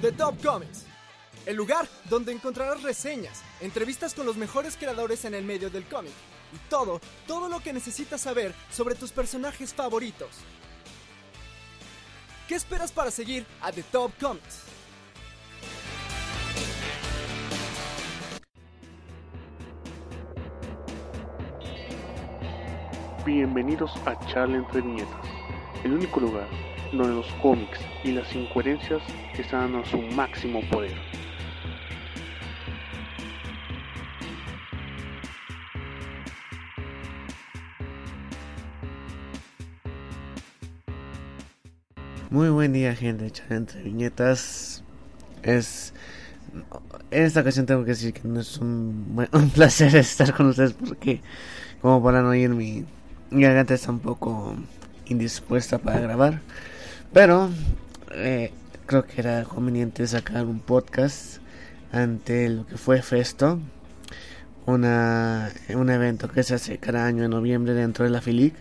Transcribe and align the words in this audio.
The 0.00 0.12
Top 0.12 0.40
Comics, 0.42 0.84
el 1.44 1.56
lugar 1.56 1.88
donde 2.08 2.32
encontrarás 2.32 2.82
reseñas, 2.82 3.42
entrevistas 3.60 4.14
con 4.14 4.26
los 4.26 4.36
mejores 4.36 4.76
creadores 4.76 5.24
en 5.24 5.34
el 5.34 5.44
medio 5.44 5.70
del 5.70 5.86
cómic 5.86 6.12
y 6.54 6.70
todo, 6.70 7.00
todo 7.26 7.48
lo 7.48 7.60
que 7.60 7.72
necesitas 7.72 8.20
saber 8.20 8.54
sobre 8.70 8.94
tus 8.94 9.10
personajes 9.10 9.74
favoritos. 9.74 10.30
¿Qué 12.46 12.54
esperas 12.54 12.92
para 12.92 13.10
seguir 13.10 13.44
a 13.60 13.72
The 13.72 13.82
Top 13.82 14.12
Comics? 14.20 14.77
Bienvenidos 23.28 23.94
a 24.06 24.18
Charla 24.26 24.56
entre 24.56 24.80
viñetas, 24.80 25.20
el 25.84 25.92
único 25.92 26.18
lugar 26.18 26.48
donde 26.92 27.16
los 27.16 27.26
cómics 27.42 27.78
y 28.02 28.12
las 28.12 28.34
incoherencias 28.34 29.02
están 29.38 29.76
a 29.76 29.84
su 29.84 29.98
máximo 29.98 30.62
poder. 30.70 30.96
Muy 42.30 42.48
buen 42.48 42.72
día, 42.72 42.94
gente 42.94 43.30
Charla 43.30 43.56
entre 43.56 43.82
viñetas. 43.82 44.82
Es 45.42 45.92
en 47.10 47.22
esta 47.24 47.40
ocasión 47.40 47.66
tengo 47.66 47.84
que 47.84 47.90
decir 47.90 48.14
que 48.14 48.26
no 48.26 48.40
es 48.40 48.56
un, 48.56 49.28
un 49.32 49.50
placer 49.50 49.94
estar 49.96 50.32
con 50.32 50.46
ustedes 50.46 50.72
porque, 50.72 51.20
como 51.82 52.00
podrán 52.00 52.24
oír, 52.24 52.48
mi, 52.48 52.86
mi 53.30 53.42
garganta 53.42 53.74
está 53.74 53.90
un 53.90 54.00
poco 54.00 54.56
indispuesta 55.06 55.78
para 55.78 56.00
grabar. 56.00 56.40
Pero 57.12 57.50
eh, 58.12 58.52
creo 58.86 59.04
que 59.04 59.20
era 59.20 59.44
conveniente 59.44 60.06
sacar 60.06 60.46
un 60.46 60.60
podcast 60.60 61.38
ante 61.92 62.48
lo 62.48 62.66
que 62.66 62.76
fue 62.76 63.02
Festo, 63.02 63.60
una, 64.66 65.50
un 65.74 65.90
evento 65.90 66.28
que 66.28 66.42
se 66.42 66.54
hace 66.54 66.78
cada 66.78 67.06
año 67.06 67.24
en 67.24 67.30
noviembre 67.30 67.74
dentro 67.74 68.04
de 68.04 68.10
la 68.10 68.20
FILIC, 68.20 68.54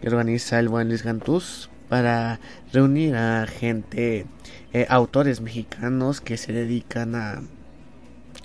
que 0.00 0.08
organiza 0.08 0.58
el 0.58 0.68
buen 0.68 0.88
Luis 0.88 1.04
Gantús 1.04 1.70
para 1.88 2.40
reunir 2.72 3.14
a 3.14 3.46
gente, 3.46 4.26
eh, 4.72 4.86
autores 4.88 5.40
mexicanos 5.40 6.20
que 6.20 6.36
se 6.36 6.52
dedican 6.52 7.14
a, 7.14 7.40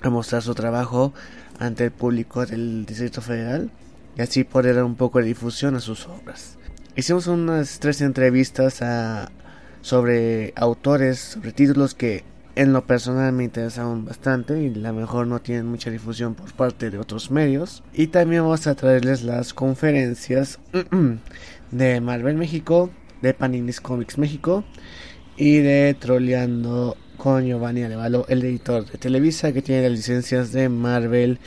a 0.01 0.09
mostrar 0.09 0.43
su 0.43 0.53
trabajo 0.53 1.13
ante 1.59 1.85
el 1.85 1.91
público 1.91 2.45
del 2.45 2.85
Distrito 2.85 3.21
Federal 3.21 3.71
y 4.17 4.21
así 4.21 4.43
poder 4.43 4.75
dar 4.75 4.83
un 4.83 4.95
poco 4.95 5.19
de 5.19 5.25
difusión 5.25 5.75
a 5.75 5.79
sus 5.79 6.07
obras. 6.07 6.57
Hicimos 6.95 7.27
unas 7.27 7.79
tres 7.79 8.01
entrevistas 8.01 8.81
a, 8.81 9.31
sobre 9.81 10.53
autores, 10.55 11.19
sobre 11.19 11.51
títulos 11.51 11.95
que 11.95 12.23
en 12.55 12.73
lo 12.73 12.85
personal 12.85 13.31
me 13.31 13.45
interesaron 13.45 14.05
bastante 14.05 14.61
y 14.61 14.73
la 14.73 14.91
mejor 14.91 15.27
no 15.27 15.39
tienen 15.39 15.67
mucha 15.67 15.89
difusión 15.89 16.35
por 16.35 16.51
parte 16.53 16.89
de 16.89 16.97
otros 16.97 17.31
medios. 17.31 17.83
Y 17.93 18.07
también 18.07 18.43
vamos 18.43 18.67
a 18.67 18.75
traerles 18.75 19.23
las 19.23 19.53
conferencias 19.53 20.59
de 21.71 22.01
Marvel 22.01 22.35
México, 22.35 22.89
de 23.21 23.33
Panini 23.33 23.71
Comics 23.73 24.17
México 24.17 24.63
y 25.37 25.59
de 25.59 25.95
Troleando 25.97 26.97
con 27.17 27.45
Giovanni 27.45 27.83
Arevalo, 27.83 28.25
el 28.29 28.43
editor 28.43 28.85
de 28.85 28.97
Televisa 28.97 29.53
que 29.53 29.61
tiene 29.61 29.83
las 29.83 29.91
licencias 29.91 30.51
de 30.51 30.69
Marvel, 30.69 31.39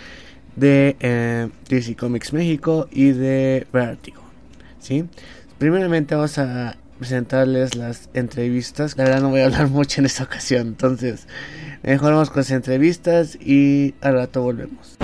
de 0.56 0.96
eh, 1.00 1.48
DC 1.68 1.96
Comics 1.96 2.32
México 2.32 2.88
y 2.90 3.12
de 3.12 3.66
Vertigo. 3.72 4.22
¿sí? 4.80 5.04
Primeramente 5.58 6.14
vamos 6.14 6.38
a 6.38 6.76
presentarles 6.98 7.74
las 7.74 8.08
entrevistas. 8.14 8.96
La 8.96 9.04
verdad 9.04 9.20
no 9.20 9.30
voy 9.30 9.40
a 9.40 9.46
hablar 9.46 9.68
mucho 9.70 10.00
en 10.00 10.06
esta 10.06 10.24
ocasión, 10.24 10.68
entonces 10.68 11.26
mejor 11.82 12.12
vamos 12.12 12.30
con 12.30 12.38
las 12.38 12.50
entrevistas 12.50 13.36
y 13.40 13.94
al 14.00 14.14
rato 14.14 14.42
volvemos. 14.42 14.96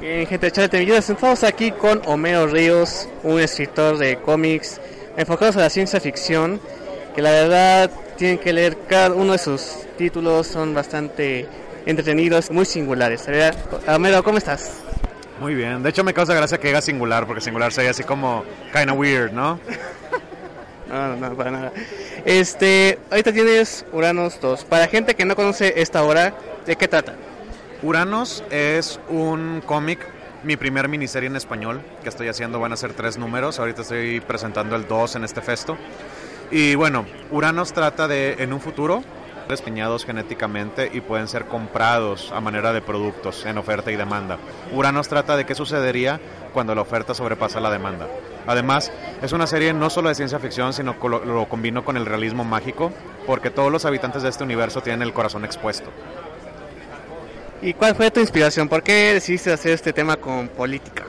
Bien, 0.00 0.26
gente 0.26 0.50
de 0.50 0.78
Viñetas, 0.78 1.10
estamos 1.10 1.42
aquí 1.42 1.72
con 1.72 2.00
Homero 2.06 2.46
Ríos, 2.46 3.08
un 3.24 3.40
escritor 3.40 3.98
de 3.98 4.16
cómics 4.20 4.80
enfocados 5.16 5.56
a 5.56 5.60
la 5.60 5.70
ciencia 5.70 6.00
ficción, 6.00 6.60
que 7.16 7.22
la 7.22 7.30
verdad 7.32 7.90
tienen 8.16 8.38
que 8.38 8.52
leer 8.52 8.78
cada 8.88 9.12
uno 9.12 9.32
de 9.32 9.38
sus 9.38 9.86
títulos, 9.96 10.46
son 10.46 10.72
bastante 10.72 11.48
entretenidos, 11.88 12.50
muy 12.50 12.66
singulares. 12.66 13.26
Homero, 13.86 14.22
¿cómo 14.22 14.36
estás? 14.36 14.82
Muy 15.40 15.54
bien, 15.54 15.82
de 15.82 15.88
hecho 15.88 16.04
me 16.04 16.12
causa 16.12 16.34
gracia 16.34 16.58
que 16.58 16.68
diga 16.68 16.82
singular, 16.82 17.26
porque 17.26 17.40
singular 17.40 17.72
sería 17.72 17.92
así 17.92 18.04
como 18.04 18.44
kinda 18.72 18.92
weird, 18.92 19.32
¿no? 19.32 19.58
No, 20.86 21.08
no, 21.16 21.16
no, 21.16 21.34
para 21.34 21.50
nada. 21.50 21.72
Este, 22.26 22.98
ahorita 23.10 23.32
tienes 23.32 23.86
Uranos 23.92 24.38
2. 24.38 24.66
Para 24.66 24.86
gente 24.88 25.14
que 25.14 25.24
no 25.24 25.34
conoce 25.34 25.80
esta 25.80 26.02
obra, 26.02 26.34
¿de 26.66 26.76
qué 26.76 26.88
trata? 26.88 27.14
Uranos 27.82 28.44
es 28.50 29.00
un 29.08 29.62
cómic, 29.64 30.06
mi 30.42 30.56
primer 30.58 30.88
miniserie 30.88 31.28
en 31.28 31.36
español 31.36 31.80
que 32.02 32.10
estoy 32.10 32.28
haciendo, 32.28 32.60
van 32.60 32.74
a 32.74 32.76
ser 32.76 32.92
tres 32.92 33.16
números, 33.16 33.58
ahorita 33.58 33.80
estoy 33.80 34.20
presentando 34.20 34.76
el 34.76 34.86
2 34.86 35.16
en 35.16 35.24
este 35.24 35.40
festo. 35.40 35.78
Y 36.50 36.74
bueno, 36.74 37.06
Uranos 37.30 37.72
trata 37.72 38.08
de, 38.08 38.34
en 38.40 38.52
un 38.52 38.60
futuro, 38.60 39.02
despeñados 39.48 40.04
genéticamente 40.04 40.90
y 40.92 41.00
pueden 41.00 41.28
ser 41.28 41.46
comprados 41.46 42.30
a 42.32 42.40
manera 42.40 42.72
de 42.72 42.80
productos 42.80 43.44
en 43.46 43.58
oferta 43.58 43.90
y 43.90 43.96
demanda. 43.96 44.38
Uranos 44.72 45.08
trata 45.08 45.36
de 45.36 45.46
qué 45.46 45.54
sucedería 45.54 46.20
cuando 46.52 46.74
la 46.74 46.82
oferta 46.82 47.14
sobrepasa 47.14 47.60
la 47.60 47.70
demanda. 47.70 48.06
Además, 48.46 48.92
es 49.22 49.32
una 49.32 49.46
serie 49.46 49.72
no 49.72 49.90
solo 49.90 50.08
de 50.08 50.14
ciencia 50.14 50.38
ficción, 50.38 50.72
sino 50.72 50.98
que 50.98 51.08
lo, 51.08 51.24
lo 51.24 51.48
combino 51.48 51.84
con 51.84 51.96
el 51.96 52.06
realismo 52.06 52.44
mágico, 52.44 52.92
porque 53.26 53.50
todos 53.50 53.70
los 53.70 53.84
habitantes 53.84 54.22
de 54.22 54.28
este 54.28 54.44
universo 54.44 54.80
tienen 54.80 55.02
el 55.02 55.12
corazón 55.12 55.44
expuesto. 55.44 55.90
¿Y 57.60 57.74
cuál 57.74 57.94
fue 57.94 58.10
tu 58.10 58.20
inspiración? 58.20 58.68
¿Por 58.68 58.82
qué 58.82 59.14
decidiste 59.14 59.52
hacer 59.52 59.72
este 59.72 59.92
tema 59.92 60.16
con 60.16 60.48
política? 60.48 61.04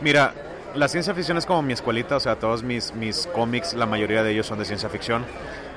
Mira, 0.00 0.32
la 0.74 0.88
ciencia 0.88 1.14
ficción 1.14 1.38
es 1.38 1.46
como 1.46 1.62
mi 1.62 1.72
escuelita, 1.72 2.16
o 2.16 2.20
sea, 2.20 2.36
todos 2.36 2.62
mis, 2.62 2.94
mis 2.94 3.26
cómics, 3.26 3.74
la 3.74 3.86
mayoría 3.86 4.22
de 4.22 4.32
ellos 4.32 4.46
son 4.46 4.58
de 4.58 4.64
ciencia 4.64 4.88
ficción, 4.88 5.24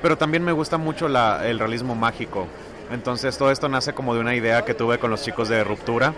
pero 0.02 0.16
también 0.16 0.44
me 0.44 0.52
gusta 0.52 0.78
mucho 0.78 1.06
el 1.06 1.58
realismo 1.58 1.94
mágico. 1.94 2.46
Entonces 2.90 3.36
todo 3.36 3.50
esto 3.50 3.68
nace 3.68 3.92
como 3.92 4.14
de 4.14 4.20
una 4.20 4.34
idea 4.34 4.64
que 4.64 4.74
tuve 4.74 4.98
con 4.98 5.10
los 5.10 5.22
chicos 5.22 5.48
de 5.48 5.64
Ruptura 5.64 6.14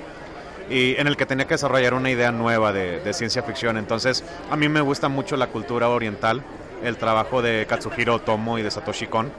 y 0.69 0.97
en 0.97 1.07
el 1.07 1.17
que 1.17 1.25
tenía 1.25 1.47
que 1.47 1.55
desarrollar 1.55 1.95
una 1.95 2.11
idea 2.11 2.31
nueva 2.31 2.73
de, 2.73 3.01
de 3.01 3.13
ciencia 3.15 3.43
ficción. 3.43 3.79
Entonces 3.79 4.23
a 4.51 4.57
mí 4.57 4.69
me 4.69 4.83
gusta 4.83 5.09
mucho 5.09 5.37
la 5.37 5.47
cultura 5.47 5.89
oriental, 5.89 6.43
el 6.83 6.97
trabajo 6.99 7.41
de 7.41 7.67
Katsuhiro 7.67 8.17
Otomo 8.17 8.59
y 8.59 8.63
de 8.63 8.71
Satoshi 8.71 9.07
Kon. 9.07 9.33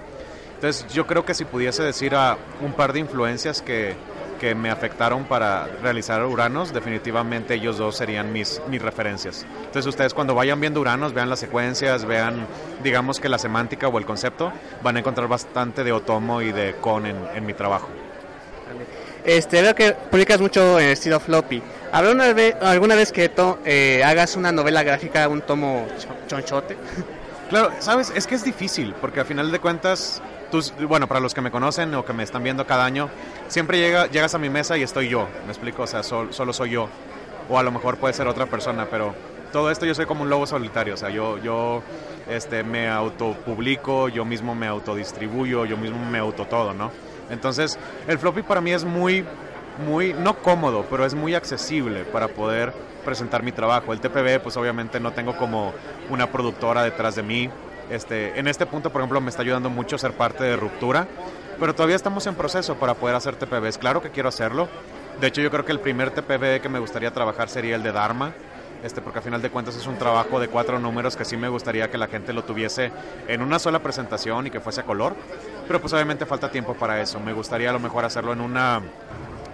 Entonces 0.55 0.91
yo 0.91 1.05
creo 1.05 1.23
que 1.23 1.33
si 1.33 1.45
pudiese 1.45 1.83
decir 1.83 2.15
a 2.15 2.37
un 2.61 2.73
par 2.73 2.93
de 2.93 2.99
influencias 2.99 3.61
que, 3.61 3.95
que 4.39 4.55
me 4.55 4.71
afectaron 4.71 5.25
para 5.25 5.67
realizar 5.83 6.25
Uranos, 6.25 6.73
definitivamente 6.73 7.53
ellos 7.53 7.77
dos 7.77 7.95
serían 7.97 8.33
mis, 8.33 8.59
mis 8.69 8.81
referencias. 8.81 9.45
Entonces 9.59 9.85
ustedes 9.85 10.13
cuando 10.15 10.33
vayan 10.33 10.59
viendo 10.59 10.79
Uranos, 10.81 11.13
vean 11.13 11.29
las 11.29 11.39
secuencias, 11.39 12.05
vean, 12.05 12.47
digamos 12.83 13.19
que 13.19 13.29
la 13.29 13.37
semántica 13.37 13.87
o 13.87 13.97
el 13.99 14.05
concepto, 14.05 14.51
van 14.81 14.95
a 14.95 14.99
encontrar 14.99 15.27
bastante 15.27 15.83
de 15.83 15.91
Otomo 15.91 16.41
y 16.41 16.51
de 16.51 16.75
Kon 16.81 17.05
en, 17.05 17.17
en 17.35 17.45
mi 17.45 17.53
trabajo. 17.53 17.89
Este, 19.25 19.61
veo 19.61 19.75
que 19.75 19.91
publicas 19.93 20.39
mucho 20.39 20.79
en 20.79 20.89
estilo 20.89 21.19
floppy. 21.19 21.61
¿Habrá 21.91 22.11
una 22.11 22.31
vez, 22.33 22.55
alguna 22.61 22.95
vez 22.95 23.11
que 23.11 23.29
to- 23.29 23.59
eh, 23.65 24.01
hagas 24.03 24.35
una 24.35 24.51
novela 24.51 24.81
gráfica, 24.83 25.27
un 25.27 25.41
tomo 25.41 25.85
cho- 25.99 26.15
chonchote? 26.27 26.75
Claro, 27.49 27.71
sabes, 27.79 28.13
es 28.15 28.27
que 28.27 28.35
es 28.35 28.43
difícil, 28.43 28.93
porque 29.01 29.21
al 29.21 29.25
final 29.25 29.51
de 29.51 29.57
cuentas, 29.57 30.21
tú, 30.51 30.61
bueno, 30.87 31.07
para 31.07 31.19
los 31.19 31.33
que 31.33 31.41
me 31.41 31.51
conocen 31.51 31.93
o 31.95 32.05
que 32.05 32.13
me 32.13 32.23
están 32.23 32.43
viendo 32.43 32.65
cada 32.65 32.85
año, 32.85 33.09
siempre 33.47 33.77
llega, 33.79 34.07
llegas 34.07 34.33
a 34.35 34.37
mi 34.37 34.49
mesa 34.49 34.77
y 34.77 34.83
estoy 34.83 35.09
yo, 35.09 35.27
me 35.45 35.51
explico, 35.51 35.83
o 35.83 35.87
sea, 35.87 36.03
sol- 36.03 36.33
solo 36.33 36.53
soy 36.53 36.71
yo, 36.71 36.87
o 37.49 37.57
a 37.59 37.63
lo 37.63 37.71
mejor 37.71 37.97
puede 37.97 38.13
ser 38.13 38.27
otra 38.27 38.45
persona, 38.45 38.87
pero 38.89 39.13
todo 39.51 39.71
esto 39.71 39.85
yo 39.85 39.95
soy 39.95 40.05
como 40.05 40.23
un 40.23 40.29
lobo 40.29 40.45
solitario, 40.45 40.93
o 40.93 40.97
sea, 40.97 41.09
yo, 41.09 41.37
yo 41.39 41.81
este, 42.29 42.63
me 42.63 42.87
autopublico, 42.89 44.09
yo 44.09 44.25
mismo 44.25 44.55
me 44.55 44.67
autodistribuyo, 44.67 45.65
yo 45.65 45.77
mismo 45.77 45.97
me 46.09 46.19
auto 46.19 46.45
todo, 46.45 46.73
¿no? 46.73 46.91
Entonces, 47.29 47.77
el 48.07 48.17
floppy 48.19 48.41
para 48.43 48.61
mí 48.61 48.71
es 48.71 48.83
muy 48.85 49.25
muy, 49.87 50.13
no 50.13 50.35
cómodo, 50.39 50.85
pero 50.89 51.05
es 51.05 51.13
muy 51.15 51.35
accesible 51.35 52.03
para 52.03 52.27
poder 52.27 52.73
presentar 53.05 53.43
mi 53.43 53.53
trabajo. 53.53 53.93
El 53.93 54.01
TPB, 54.01 54.41
pues 54.43 54.57
obviamente 54.57 54.99
no 54.99 55.13
tengo 55.13 55.37
como 55.37 55.73
una 56.09 56.27
productora 56.29 56.83
detrás 56.83 57.15
de 57.15 57.23
mí. 57.23 57.49
Este, 57.89 58.39
en 58.39 58.47
este 58.47 58.65
punto, 58.65 58.91
por 58.91 59.01
ejemplo, 59.01 59.19
me 59.21 59.29
está 59.29 59.41
ayudando 59.41 59.69
mucho 59.69 59.97
ser 59.97 60.13
parte 60.13 60.43
de 60.43 60.55
Ruptura, 60.55 61.07
pero 61.59 61.73
todavía 61.73 61.95
estamos 61.95 62.27
en 62.27 62.35
proceso 62.35 62.75
para 62.75 62.93
poder 62.93 63.15
hacer 63.15 63.35
TPBs. 63.35 63.77
Claro 63.77 64.01
que 64.01 64.11
quiero 64.11 64.29
hacerlo. 64.29 64.67
De 65.19 65.27
hecho, 65.27 65.41
yo 65.41 65.49
creo 65.51 65.65
que 65.65 65.71
el 65.71 65.79
primer 65.79 66.11
TPB 66.11 66.61
que 66.61 66.69
me 66.69 66.79
gustaría 66.79 67.11
trabajar 67.11 67.49
sería 67.49 67.75
el 67.75 67.83
de 67.83 67.91
Dharma, 67.91 68.33
este, 68.83 69.01
porque 69.01 69.19
a 69.19 69.21
final 69.21 69.41
de 69.41 69.49
cuentas 69.49 69.75
es 69.75 69.87
un 69.87 69.97
trabajo 69.97 70.39
de 70.39 70.47
cuatro 70.47 70.79
números 70.79 71.17
que 71.17 71.25
sí 71.25 71.35
me 71.35 71.49
gustaría 71.49 71.91
que 71.91 71.97
la 71.97 72.07
gente 72.07 72.31
lo 72.31 72.43
tuviese 72.43 72.91
en 73.27 73.41
una 73.41 73.59
sola 73.59 73.79
presentación 73.79 74.47
y 74.47 74.51
que 74.51 74.61
fuese 74.61 74.81
a 74.81 74.83
color, 74.83 75.15
pero 75.67 75.81
pues 75.81 75.91
obviamente 75.91 76.25
falta 76.25 76.49
tiempo 76.49 76.75
para 76.75 77.01
eso. 77.01 77.19
Me 77.19 77.33
gustaría 77.33 77.71
a 77.71 77.73
lo 77.73 77.79
mejor 77.79 78.05
hacerlo 78.05 78.31
en 78.31 78.39
una, 78.39 78.81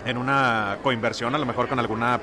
en 0.06 0.18
una 0.18 0.78
coinversión, 0.84 1.34
a 1.34 1.40
lo 1.40 1.46
mejor 1.46 1.68
con 1.68 1.80
alguna 1.80 2.20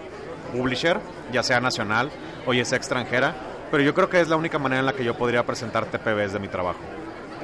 publisher, 0.53 1.01
ya 1.33 1.43
sea 1.43 1.61
nacional 1.61 2.11
o 2.47 2.53
ya 2.55 2.65
sea 2.65 2.79
extranjera, 2.79 3.35
pero 3.73 3.83
yo 3.83 3.95
creo 3.95 4.11
que 4.11 4.21
es 4.21 4.29
la 4.29 4.37
única 4.37 4.59
manera 4.59 4.81
en 4.81 4.87
la 4.87 4.93
que 4.93 5.03
yo 5.03 5.15
podría 5.17 5.45
presentar 5.45 5.87
TPBs 5.87 6.35
de 6.35 6.39
mi 6.39 6.49
trabajo. 6.49 6.79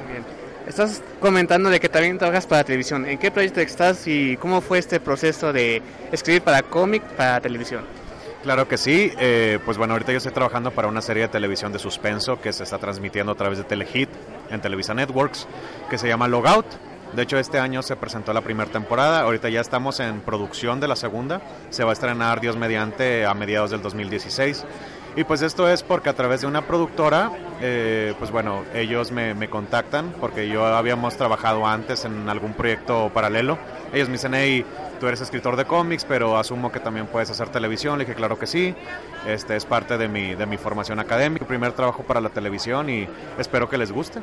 Muy 0.03 0.13
bien. 0.13 0.23
Estás 0.67 1.01
comentando 1.19 1.71
de 1.71 1.79
que 1.79 1.89
también 1.89 2.19
trabajas 2.19 2.45
para 2.45 2.63
televisión. 2.63 3.07
¿En 3.07 3.17
qué 3.17 3.31
proyecto 3.31 3.59
estás 3.61 4.05
y 4.05 4.37
cómo 4.37 4.61
fue 4.61 4.77
este 4.77 4.99
proceso 4.99 5.51
de 5.51 5.81
escribir 6.11 6.43
para 6.43 6.61
cómic, 6.61 7.01
para 7.01 7.41
televisión? 7.41 7.83
Claro 8.43 8.67
que 8.67 8.77
sí. 8.77 9.11
Eh, 9.19 9.57
pues 9.65 9.79
bueno, 9.79 9.93
ahorita 9.93 10.11
yo 10.11 10.17
estoy 10.19 10.31
trabajando 10.31 10.69
para 10.69 10.87
una 10.87 11.01
serie 11.01 11.23
de 11.23 11.29
televisión 11.29 11.73
de 11.73 11.79
suspenso 11.79 12.39
que 12.39 12.53
se 12.53 12.63
está 12.63 12.77
transmitiendo 12.77 13.31
a 13.31 13.35
través 13.35 13.57
de 13.57 13.63
Telehit 13.63 14.09
en 14.51 14.61
Televisa 14.61 14.93
Networks, 14.93 15.47
que 15.89 15.97
se 15.97 16.07
llama 16.07 16.27
Logout. 16.27 16.67
De 17.13 17.23
hecho, 17.23 17.39
este 17.39 17.57
año 17.57 17.81
se 17.81 17.95
presentó 17.95 18.33
la 18.33 18.41
primera 18.41 18.69
temporada. 18.69 19.21
Ahorita 19.21 19.49
ya 19.49 19.61
estamos 19.61 19.99
en 19.99 20.21
producción 20.21 20.79
de 20.79 20.87
la 20.87 20.95
segunda. 20.95 21.41
Se 21.71 21.83
va 21.83 21.89
a 21.89 21.93
estrenar 21.93 22.39
Dios 22.39 22.55
mediante 22.55 23.25
a 23.25 23.33
mediados 23.33 23.71
del 23.71 23.81
2016. 23.81 24.63
Y 25.15 25.23
pues 25.23 25.41
esto 25.41 25.67
es 25.67 25.83
porque 25.83 26.09
a 26.09 26.13
través 26.13 26.41
de 26.41 26.47
una 26.47 26.61
productora, 26.61 27.31
eh, 27.61 28.13
pues 28.19 28.31
bueno, 28.31 28.63
ellos 28.73 29.11
me, 29.11 29.49
contactan 29.49 30.13
porque 30.19 30.47
yo 30.47 30.65
habíamos 30.65 31.17
trabajado 31.17 31.65
antes 31.65 32.05
en 32.05 32.29
algún 32.29 32.53
proyecto 32.53 33.09
paralelo. 33.13 33.57
Ellos 33.91 34.07
me 34.07 34.13
dicen, 34.13 34.33
hey, 34.35 34.63
tú 34.99 35.07
eres 35.07 35.21
escritor 35.21 35.55
de 35.55 35.65
cómics, 35.65 36.05
pero 36.05 36.37
asumo 36.37 36.71
que 36.71 36.79
también 36.79 37.07
puedes 37.07 37.29
hacer 37.29 37.49
televisión. 37.49 37.97
Le 37.97 38.05
dije, 38.05 38.15
claro 38.15 38.37
que 38.37 38.47
sí. 38.47 38.75
Este 39.27 39.55
es 39.55 39.65
parte 39.65 39.97
de 39.97 40.07
mi, 40.07 40.35
de 40.35 40.45
mi 40.45 40.57
formación 40.57 40.99
académica, 40.99 41.45
primer 41.45 41.73
trabajo 41.73 42.03
para 42.03 42.21
la 42.21 42.29
televisión 42.29 42.89
y 42.89 43.07
espero 43.37 43.67
que 43.67 43.77
les 43.77 43.91
guste. 43.91 44.21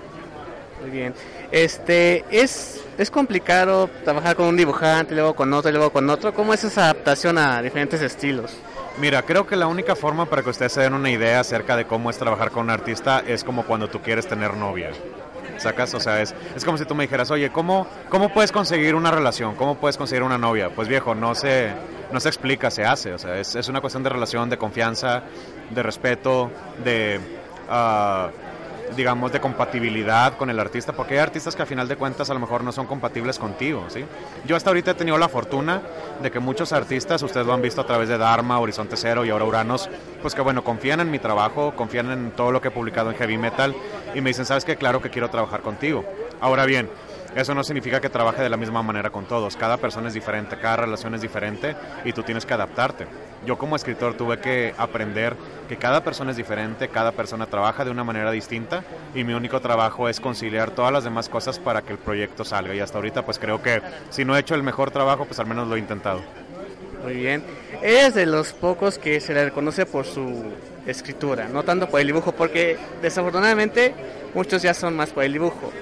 Muy 0.81 0.91
bien. 0.91 1.15
Este, 1.51 2.25
es, 2.31 2.85
es 2.97 3.11
complicado 3.11 3.91
trabajar 4.05 4.37
con 4.37 4.47
un 4.47 4.57
dibujante, 4.57 5.15
luego 5.15 5.35
con 5.35 5.53
otro, 5.53 5.71
luego 5.73 5.91
con 5.91 6.09
otro. 6.09 6.33
¿Cómo 6.33 6.55
es 6.55 6.63
esa 6.65 6.85
adaptación 6.85 7.39
a 7.39 7.61
diferentes 7.61 8.01
estilos? 8.03 8.57
Mira, 8.99 9.23
creo 9.23 9.47
que 9.47 9.57
la 9.57 9.67
única 9.67 9.95
forma 9.95 10.25
para 10.25 10.43
que 10.43 10.49
ustedes 10.49 10.73
se 10.73 10.81
den 10.81 10.95
una 10.95 11.11
idea 11.11 11.41
acerca 11.41 11.77
de 11.77 11.87
cómo 11.87 12.09
es 12.09 12.17
trabajar 12.17 12.51
con 12.51 12.65
un 12.65 12.71
artista 12.71 13.23
es 13.27 13.45
como 13.45 13.65
cuando 13.65 13.89
tú 13.89 14.01
quieres 14.01 14.27
tener 14.27 14.55
novia. 14.55 14.91
¿Sacas? 15.59 15.93
O 15.95 16.01
sea, 16.01 16.23
es, 16.23 16.35
es 16.55 16.65
como 16.65 16.79
si 16.79 16.87
tú 16.87 16.95
me 16.95 17.05
dijeras, 17.05 17.31
oye, 17.31 17.51
¿cómo, 17.51 17.87
¿cómo 18.09 18.31
puedes 18.33 18.53
conseguir 18.53 18.95
una 18.95 19.11
relación? 19.11 19.55
¿Cómo 19.55 19.77
puedes 19.77 19.99
conseguir 19.99 20.23
una 20.23 20.39
novia? 20.39 20.71
Pues 20.71 20.89
viejo, 20.89 21.15
no 21.15 21.35
se, 21.35 21.73
no 22.11 22.21
se 22.21 22.29
explica, 22.29 22.71
se 22.71 22.85
hace. 22.85 23.13
O 23.13 23.19
sea, 23.19 23.39
es, 23.39 23.55
es 23.55 23.69
una 23.69 23.83
cuestión 23.83 24.03
de 24.03 24.09
relación, 24.09 24.49
de 24.49 24.57
confianza, 24.57 25.25
de 25.71 25.83
respeto, 25.83 26.51
de... 26.83 27.21
Uh, 27.69 28.31
digamos, 28.95 29.33
de 29.33 29.41
compatibilidad 29.41 30.37
con 30.37 30.51
el 30.51 30.61
artista, 30.61 30.93
porque 30.93 31.15
hay 31.15 31.21
artistas 31.21 31.57
que 31.57 31.63
a 31.63 31.67
final 31.67 31.89
de 31.89 31.97
cuentas 31.97 32.31
a 32.31 32.35
lo 32.35 32.41
mejor 32.41 32.63
no 32.63 32.73
son 32.73 32.87
compatibles 32.87 33.39
contigo, 33.39 33.85
¿sí? 33.89 34.05
Yo 34.47 34.57
hasta 34.57 34.71
ahorita 34.71 34.93
he 34.93 34.95
tenido 34.95 35.19
la 35.19 35.29
fortuna 35.29 35.83
de 36.23 36.31
que 36.31 36.39
muchos 36.39 36.73
artistas, 36.73 37.23
ustedes 37.23 37.47
lo 37.47 37.53
han 37.53 37.63
visto 37.63 37.81
a 37.81 37.87
través 37.87 38.09
de 38.09 38.19
Dharma, 38.19 38.59
Horizonte 38.59 38.97
Cero 38.97 39.25
y 39.25 39.31
ahora 39.31 39.45
Uranos, 39.45 39.89
pues 40.23 40.35
que 40.35 40.43
bueno, 40.43 40.63
confían 40.63 41.01
en 41.01 41.11
mi 41.11 41.19
trabajo, 41.19 41.75
confían 41.75 42.11
en 42.11 42.31
todo 42.33 42.53
lo 42.53 42.61
que 42.61 42.69
he 42.69 42.71
publicado 42.71 43.11
en 43.11 43.17
Heavy 43.17 43.39
Metal 43.39 43.75
y 44.15 44.21
me 44.21 44.31
dicen, 44.31 44.45
¿sabes 44.45 44.65
qué? 44.65 44.77
Claro 44.77 45.01
que 45.01 45.11
quiero 45.11 45.31
trabajar 45.31 45.63
contigo. 45.63 46.05
Ahora 46.41 46.67
bien, 46.67 46.89
eso 47.35 47.55
no 47.55 47.63
significa 47.63 48.01
que 48.01 48.09
trabaje 48.09 48.43
de 48.43 48.49
la 48.49 48.57
misma 48.57 48.83
manera 48.83 49.11
con 49.11 49.27
todos. 49.27 49.57
Cada 49.57 49.77
persona 49.77 50.09
es 50.09 50.15
diferente, 50.15 50.57
cada 50.59 50.77
relación 50.77 51.15
es 51.15 51.21
diferente 51.21 51.77
y 52.05 52.13
tú 52.13 52.23
tienes 52.23 52.47
que 52.47 52.55
adaptarte. 52.55 53.07
Yo 53.45 53.59
como 53.59 53.77
escritor 53.77 54.15
tuve 54.15 54.39
que 54.39 54.75
aprender 54.79 55.37
que 55.69 55.77
cada 55.77 56.03
persona 56.03 56.31
es 56.31 56.37
diferente, 56.37 56.89
cada 56.89 57.13
persona 57.13 57.47
trabaja 57.47 57.85
de 57.85 57.91
una 57.91 58.05
manera 58.05 58.31
distinta 58.31 58.83
y 59.15 59.25
mi 59.25 59.35
único 59.35 59.61
trabajo 59.61 60.09
es 60.09 60.21
conciliar 60.21 60.71
todas 60.71 60.93
las 60.93 61.05
demás 61.05 61.29
cosas 61.29 61.59
para 61.59 61.83
que 61.83 61.93
el 61.93 61.99
proyecto 61.99 62.45
salga. 62.45 62.75
Y 62.75 62.81
hasta 62.81 62.99
ahorita 62.99 63.25
pues 63.25 63.39
creo 63.39 63.63
que 63.63 63.83
si 64.11 64.25
no 64.25 64.37
he 64.37 64.41
hecho 64.41 64.55
el 64.55 64.63
mejor 64.63 64.91
trabajo 64.91 65.25
pues 65.27 65.39
al 65.39 65.47
menos 65.47 65.69
lo 65.69 65.77
he 65.77 65.79
intentado. 65.79 66.23
Muy 67.05 67.15
bien. 67.15 67.45
Es 67.83 68.15
de 68.15 68.27
los 68.27 68.53
pocos 68.53 68.99
que 68.99 69.21
se 69.21 69.33
le 69.33 69.45
reconoce 69.45 69.87
por 69.87 70.07
su 70.07 70.53
escritura, 70.87 71.49
no 71.49 71.63
tanto 71.63 71.89
por 71.89 72.01
el 72.01 72.07
dibujo, 72.07 72.33
porque 72.33 72.79
desafortunadamente 73.03 73.95
muchos 74.35 74.63
ya 74.63 74.75
son 74.75 74.97
más 74.97 75.11
por 75.11 75.25
el 75.25 75.33
dibujo. 75.33 75.73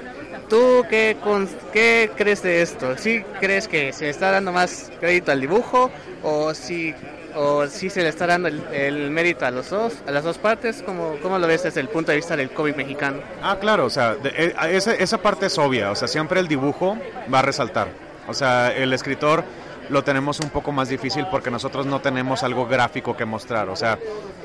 ¿Tú 0.48 0.84
qué, 0.90 1.16
con, 1.22 1.48
qué 1.72 2.10
crees 2.16 2.42
de 2.42 2.62
esto? 2.62 2.98
¿Sí 2.98 3.24
crees 3.40 3.68
que 3.68 3.92
se 3.92 4.10
está 4.10 4.30
dando 4.30 4.52
más 4.52 4.92
crédito 5.00 5.32
al 5.32 5.40
dibujo 5.40 5.90
o 6.22 6.52
si, 6.52 6.94
o 7.36 7.66
si 7.66 7.90
se 7.90 8.02
le 8.02 8.08
está 8.08 8.26
dando 8.26 8.48
el, 8.48 9.10
mérito 9.10 9.46
a, 9.46 9.50
los 9.50 9.70
dos, 9.70 9.94
a 10.06 10.10
las 10.10 10.24
dos 10.24 10.38
partes? 10.38 10.82
¿Cómo, 10.84 11.16
¿Cómo 11.22 11.38
lo 11.38 11.46
ves 11.46 11.62
desde 11.62 11.80
el 11.80 11.88
punto 11.88 12.10
de 12.10 12.16
vista 12.16 12.36
del 12.36 12.50
cómic 12.50 12.76
mexicano? 12.76 13.18
Ah, 13.42 13.58
claro, 13.60 13.86
o 13.86 13.90
sea, 13.90 14.16
eh, 14.24 14.54
esa, 14.70 14.94
esa 14.94 15.18
parte 15.18 15.46
es 15.46 15.58
obvia, 15.58 15.90
o 15.90 15.94
sea, 15.94 16.08
siempre 16.08 16.40
el 16.40 16.48
dibujo 16.48 16.96
va 17.32 17.40
a 17.40 17.42
resaltar. 17.42 17.88
O 18.26 18.34
sea, 18.34 18.74
el 18.74 18.92
escritor 18.92 19.44
lo 19.88 20.02
tenemos 20.02 20.40
un 20.40 20.50
poco 20.50 20.72
más 20.72 20.88
difícil 20.88 21.26
porque 21.30 21.50
nosotros 21.50 21.86
no 21.86 22.00
tenemos 22.00 22.42
algo 22.42 22.66
gráfico 22.66 23.16
que 23.16 23.24
mostrar. 23.24 23.68
O 23.68 23.76
sea, 23.76 23.98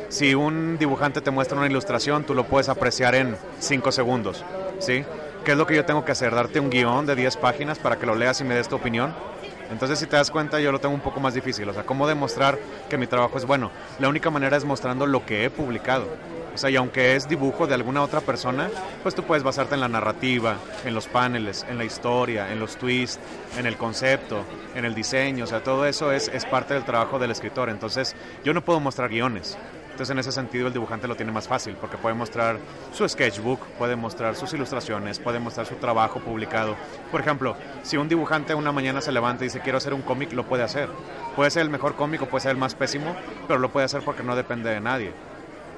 si 0.10 0.36
un 0.36 0.78
dibujante 0.78 1.22
te 1.22 1.32
muestra 1.32 1.58
una 1.58 1.68
ilustración, 1.68 2.24
tú 2.24 2.34
lo 2.34 2.46
puedes 2.46 2.70
apreciar 2.70 3.16
en 3.16 3.38
5 3.60 3.92
segundos, 3.92 4.44
¿sí? 4.80 5.06
¿Qué 5.44 5.52
es 5.52 5.58
lo 5.58 5.66
que 5.66 5.76
yo 5.76 5.86
tengo 5.86 6.04
que 6.04 6.12
hacer? 6.12 6.36
¿Darte 6.36 6.60
un 6.60 6.70
guion 6.70 7.06
de 7.06 7.16
10 7.16 7.38
páginas 7.38 7.80
para 7.80 7.98
que 7.98 8.06
lo 8.06 8.16
leas 8.16 8.42
y 8.42 8.44
me 8.44 8.56
des 8.56 8.68
tu 8.68 8.76
opinión? 8.76 9.14
Entonces, 9.72 10.00
si 10.00 10.08
te 10.08 10.16
das 10.16 10.32
cuenta, 10.32 10.60
yo 10.60 10.72
lo 10.72 10.80
tengo 10.80 10.96
un 10.96 11.02
poco 11.02 11.20
más 11.20 11.34
difícil. 11.34 11.68
O 11.70 11.74
sea, 11.74 11.84
¿cómo 11.84 12.08
demostrar 12.08 12.58
que 12.90 12.98
mi 12.98 13.08
trabajo 13.08 13.38
es 13.38 13.46
bueno? 13.46 13.72
La 14.00 14.10
única 14.10 14.30
manera 14.30 14.58
es 14.58 14.66
mostrando 14.66 15.06
lo 15.06 15.26
que 15.26 15.46
he 15.46 15.50
publicado. 15.50 16.08
O 16.54 16.58
sea, 16.58 16.70
y 16.70 16.76
aunque 16.76 17.16
es 17.16 17.30
dibujo 17.30 17.68
de 17.68 17.76
alguna 17.76 18.02
otra 18.02 18.22
persona, 18.22 18.70
pues 19.04 19.16
tú 19.16 19.24
puedes 19.24 19.44
basarte 19.44 19.76
en 19.76 19.82
la 19.82 19.88
narrativa, 19.88 20.58
en 20.84 20.94
los 20.94 21.08
paneles, 21.08 21.66
en 21.70 21.78
la 21.78 21.86
historia, 21.86 22.52
en 22.52 22.60
los 22.60 22.78
twists, 22.78 23.20
en 23.58 23.66
el 23.66 23.78
concepto, 23.78 24.44
en 24.76 24.84
el 24.84 24.96
diseño. 24.96 25.44
O 25.44 25.48
sea, 25.48 25.64
todo 25.64 25.86
eso 25.86 26.12
es, 26.12 26.28
es 26.30 26.46
parte 26.46 26.74
del 26.74 26.84
trabajo 26.84 27.20
del 27.20 27.32
escritor. 27.32 27.70
Entonces, 27.70 28.16
yo 28.44 28.54
no 28.54 28.66
puedo 28.66 28.80
mostrar 28.80 29.10
guiones. 29.10 29.58
Entonces, 30.00 30.14
en 30.14 30.20
ese 30.20 30.32
sentido, 30.32 30.68
el 30.68 30.72
dibujante 30.72 31.10
lo 31.10 31.16
tiene 31.18 31.34
más 31.34 31.46
fácil 31.46 31.76
porque 31.76 31.98
puede 31.98 32.16
mostrar 32.16 32.58
su 32.94 33.06
sketchbook, 33.06 33.60
puede 33.78 33.98
mostrar 33.98 34.34
sus 34.34 34.54
ilustraciones, 34.54 35.20
puede 35.20 35.40
mostrar 35.40 35.66
su 35.66 35.76
trabajo 35.76 36.22
publicado. 36.22 36.78
Por 37.12 37.20
ejemplo, 37.20 37.58
si 37.84 37.98
un 37.98 38.08
dibujante 38.08 38.56
una 38.56 38.72
mañana 38.72 39.02
se 39.02 39.12
levanta 39.12 39.44
y 39.44 39.48
dice 39.48 39.60
quiero 39.60 39.78
hacer 39.78 39.94
un 39.94 40.02
cómic, 40.02 40.32
lo 40.32 40.46
puede 40.46 40.64
hacer. 40.64 40.88
Puede 41.36 41.52
ser 41.52 41.64
el 41.64 41.70
mejor 41.70 41.98
cómic 41.98 42.22
o 42.22 42.28
puede 42.28 42.44
ser 42.44 42.52
el 42.52 42.58
más 42.58 42.76
pésimo, 42.76 43.14
pero 43.46 43.60
lo 43.60 43.74
puede 43.74 43.88
hacer 43.88 44.02
porque 44.06 44.24
no 44.24 44.38
depende 44.38 44.70
de 44.70 44.80
nadie. 44.80 45.12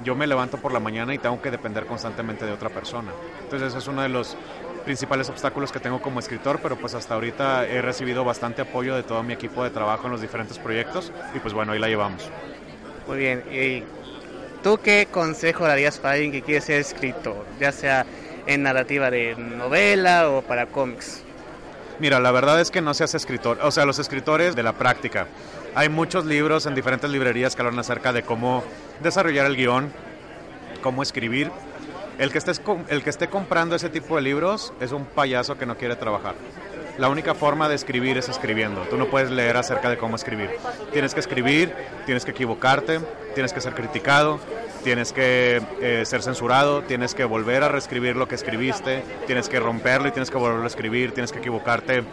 Yo 0.04 0.14
me 0.14 0.28
levanto 0.28 0.60
por 0.60 0.72
la 0.72 0.80
mañana 0.80 1.16
y 1.16 1.18
tengo 1.18 1.42
que 1.42 1.50
depender 1.50 1.88
constantemente 1.88 2.46
de 2.46 2.52
otra 2.52 2.70
persona. 2.70 3.12
Entonces, 3.42 3.70
ese 3.70 3.80
es 3.80 3.88
uno 3.88 4.04
de 4.04 4.10
los 4.10 4.38
principales 4.86 5.32
obstáculos 5.32 5.72
que 5.72 5.80
tengo 5.80 6.00
como 6.00 6.20
escritor, 6.20 6.60
pero 6.62 6.76
pues 6.76 6.94
hasta 6.94 7.16
ahorita 7.16 7.66
he 7.66 7.82
recibido 7.82 8.24
bastante 8.24 8.62
apoyo 8.62 8.96
de 8.96 9.02
todo 9.02 9.24
mi 9.24 9.34
equipo 9.34 9.64
de 9.64 9.72
trabajo 9.72 10.06
en 10.06 10.12
los 10.12 10.22
diferentes 10.22 10.60
proyectos 10.60 11.12
y 11.34 11.40
pues 11.40 11.56
bueno, 11.56 11.72
ahí 11.72 11.80
la 11.80 11.88
llevamos. 11.88 12.30
Muy 13.08 13.18
bien, 13.18 13.44
y 13.52 13.84
¿Tú 14.64 14.78
qué 14.78 15.08
consejo 15.10 15.66
darías 15.66 15.98
para 15.98 16.14
alguien 16.14 16.32
que 16.32 16.44
quiere 16.44 16.62
ser 16.62 16.80
escritor, 16.80 17.46
ya 17.60 17.72
sea 17.72 18.06
en 18.46 18.62
narrativa 18.62 19.10
de 19.10 19.36
novela 19.36 20.30
o 20.30 20.44
para 20.44 20.68
cómics? 20.68 21.24
Mira, 22.00 22.20
la 22.20 22.32
verdad 22.32 22.62
es 22.62 22.70
que 22.70 22.80
no 22.80 22.94
seas 22.94 23.16
escritor, 23.16 23.58
o 23.64 23.72
sea, 23.72 23.86
los 23.86 23.98
escritores 23.98 24.56
de 24.56 24.62
la 24.62 24.74
práctica. 24.74 25.26
Hay 25.74 25.90
muchos 25.90 26.26
libros 26.26 26.68
en 26.68 26.76
diferentes 26.76 27.10
librerías 27.10 27.56
que 27.56 27.64
hablan 27.64 27.80
acerca 27.80 28.14
de 28.14 28.22
cómo 28.22 28.64
desarrollar 29.02 29.48
el 29.48 29.56
guion, 29.56 29.92
cómo 30.84 31.02
escribir. 31.02 31.50
El 32.20 32.32
que, 32.32 32.38
estés, 32.38 32.62
el 32.90 33.04
que 33.04 33.10
esté 33.10 33.30
comprando 33.30 33.76
ese 33.76 33.90
tipo 33.90 34.16
de 34.16 34.22
libros 34.22 34.74
es 34.80 34.92
un 34.92 35.06
payaso 35.06 35.58
que 35.58 35.66
no 35.66 35.76
quiere 35.76 35.96
trabajar. 35.96 36.36
La 36.98 37.10
única 37.10 37.34
forma 37.34 37.70
de 37.70 37.76
escribir 37.76 38.18
es 38.18 38.30
escribiendo. 38.30 38.82
Tú 38.82 38.98
no 38.98 39.08
puedes 39.08 39.32
leer 39.32 39.58
acerca 39.58 39.90
de 39.90 39.98
cómo 39.98 40.16
escribir. 40.16 40.50
Tienes 40.92 41.14
que 41.14 41.20
escribir, 41.20 41.74
tienes 42.06 42.26
que 42.26 42.32
equivocarte, 42.32 43.00
tienes 43.34 43.54
que 43.54 43.62
ser 43.62 43.74
criticado, 43.74 44.40
tienes 44.84 45.14
que 45.14 45.62
eh, 45.82 46.04
ser 46.06 46.22
censurado, 46.22 46.82
tienes 46.84 47.16
que 47.16 47.24
volver 47.26 47.64
a 47.64 47.70
reescribir 47.70 48.16
lo 48.16 48.28
que 48.28 48.36
escribiste, 48.36 49.04
tienes 49.26 49.50
que 49.50 49.60
romperlo 49.60 50.08
y 50.10 50.12
tienes 50.12 50.30
que 50.30 50.38
volverlo 50.38 50.64
a 50.64 50.68
escribir, 50.68 51.14
tienes 51.14 51.32
que 51.32 51.40
equivocarte 51.40 52.04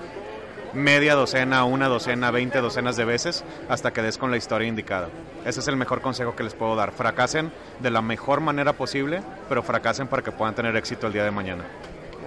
media 0.75 1.15
docena, 1.15 1.65
una 1.65 1.89
docena, 1.89 2.31
veinte 2.31 2.61
docenas 2.61 2.97
de 2.97 3.05
veces 3.05 3.45
hasta 3.69 3.93
que 3.93 4.03
des 4.03 4.19
con 4.19 4.31
la 4.31 4.37
historia 4.37 4.69
indicada. 4.69 5.09
Ese 5.45 5.61
es 5.61 5.69
el 5.69 5.77
mejor 5.77 6.01
consejo 6.01 6.37
que 6.37 6.45
les 6.45 6.55
puedo 6.55 6.77
dar. 6.77 6.93
Fracasen 6.93 7.51
de 7.81 7.91
la 7.91 8.03
mejor 8.03 8.41
manera 8.41 8.75
posible, 8.75 9.23
pero 9.49 9.63
fracasen 9.63 10.09
para 10.09 10.23
que 10.23 10.33
puedan 10.33 10.55
tener 10.55 10.77
éxito 10.77 11.07
el 11.07 11.13
día 11.13 11.25
de 11.25 11.31
mañana. 11.31 11.65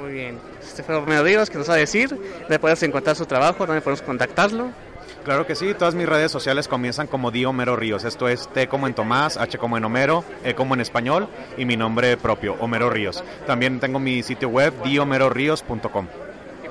Muy 0.01 0.13
bien. 0.13 0.39
Este 0.59 0.81
fue 0.81 0.95
Romero 0.95 1.23
Ríos, 1.23 1.49
que 1.49 1.59
nos 1.59 1.69
va 1.69 1.75
a 1.75 1.77
decir. 1.77 2.09
¿Dónde 2.09 2.57
podemos 2.57 2.81
encontrar 2.81 3.15
su 3.15 3.27
trabajo? 3.27 3.67
¿Dónde 3.67 3.81
podemos 3.81 4.01
contactarlo? 4.01 4.71
Claro 5.23 5.45
que 5.45 5.53
sí, 5.53 5.75
todas 5.75 5.93
mis 5.93 6.09
redes 6.09 6.31
sociales 6.31 6.67
comienzan 6.67 7.05
como 7.05 7.29
Di 7.29 7.45
Homero 7.45 7.75
Ríos. 7.75 8.03
Esto 8.03 8.27
es 8.27 8.47
T 8.47 8.67
como 8.67 8.87
en 8.87 8.95
Tomás, 8.95 9.37
H 9.37 9.59
como 9.59 9.77
en 9.77 9.85
Homero, 9.85 10.23
E 10.43 10.55
como 10.55 10.73
en 10.73 10.81
español 10.81 11.27
y 11.55 11.65
mi 11.65 11.77
nombre 11.77 12.17
propio, 12.17 12.55
Homero 12.59 12.89
Ríos. 12.89 13.23
También 13.45 13.79
tengo 13.79 13.99
mi 13.99 14.23
sitio 14.23 14.49
web, 14.49 14.73
diomeroríos.com. 14.83 16.07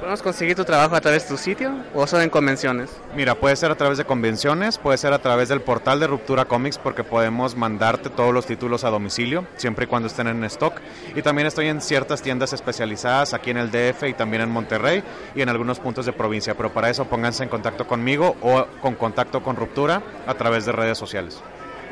¿Podemos 0.01 0.23
conseguir 0.23 0.57
tu 0.57 0.65
trabajo 0.65 0.97
a 0.97 1.01
través 1.03 1.25
de 1.25 1.29
tu 1.29 1.37
sitio 1.37 1.75
o 1.93 2.07
solo 2.07 2.23
en 2.23 2.31
convenciones? 2.31 2.89
Mira, 3.15 3.35
puede 3.35 3.55
ser 3.55 3.71
a 3.71 3.75
través 3.75 3.99
de 3.99 4.07
convenciones, 4.07 4.79
puede 4.79 4.97
ser 4.97 5.13
a 5.13 5.19
través 5.19 5.51
del 5.51 5.61
portal 5.61 6.01
de 6.01 6.07
Ruptura 6.07 6.47
Comics 6.47 6.79
porque 6.79 7.05
podemos 7.05 7.55
mandarte 7.55 8.09
todos 8.09 8.33
los 8.33 8.47
títulos 8.47 8.85
a 8.85 8.89
domicilio, 8.89 9.47
siempre 9.57 9.85
y 9.85 9.89
cuando 9.89 10.09
estén 10.09 10.29
en 10.29 10.43
stock. 10.45 10.73
Y 11.15 11.21
también 11.21 11.47
estoy 11.47 11.69
en 11.69 11.83
ciertas 11.83 12.23
tiendas 12.23 12.55
especializadas 12.55 13.35
aquí 13.35 13.51
en 13.51 13.59
el 13.59 13.71
DF 13.71 14.05
y 14.05 14.15
también 14.15 14.43
en 14.43 14.51
Monterrey 14.51 15.05
y 15.35 15.43
en 15.43 15.51
algunos 15.51 15.79
puntos 15.81 16.07
de 16.07 16.15
provincia. 16.15 16.57
Pero 16.57 16.73
para 16.73 16.89
eso 16.89 17.05
pónganse 17.05 17.43
en 17.43 17.51
contacto 17.51 17.87
conmigo 17.87 18.37
o 18.41 18.65
con 18.81 18.95
contacto 18.95 19.43
con 19.43 19.57
Ruptura 19.57 20.03
a 20.27 20.33
través 20.33 20.65
de 20.65 20.73
redes 20.73 20.97
sociales. 20.97 21.43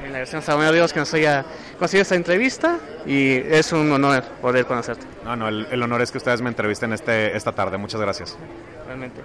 En 0.04 0.12
la 0.12 0.18
versión 0.18 0.42
Samuel 0.42 0.72
Dios 0.72 0.92
que 0.92 1.00
nos 1.00 1.12
haya 1.14 1.44
conseguido 1.78 2.02
esta 2.02 2.14
entrevista 2.14 2.78
y 3.06 3.32
es 3.36 3.72
un 3.72 3.90
honor 3.92 4.22
poder 4.40 4.64
conocerte. 4.64 5.06
No, 5.24 5.36
no, 5.36 5.48
el, 5.48 5.66
el 5.70 5.82
honor 5.82 6.02
es 6.02 6.10
que 6.10 6.18
ustedes 6.18 6.40
me 6.40 6.48
entrevisten 6.48 6.92
este, 6.92 7.36
esta 7.36 7.52
tarde. 7.52 7.76
Muchas 7.78 8.00
gracias. 8.00 8.36
Realmente. 8.86 9.22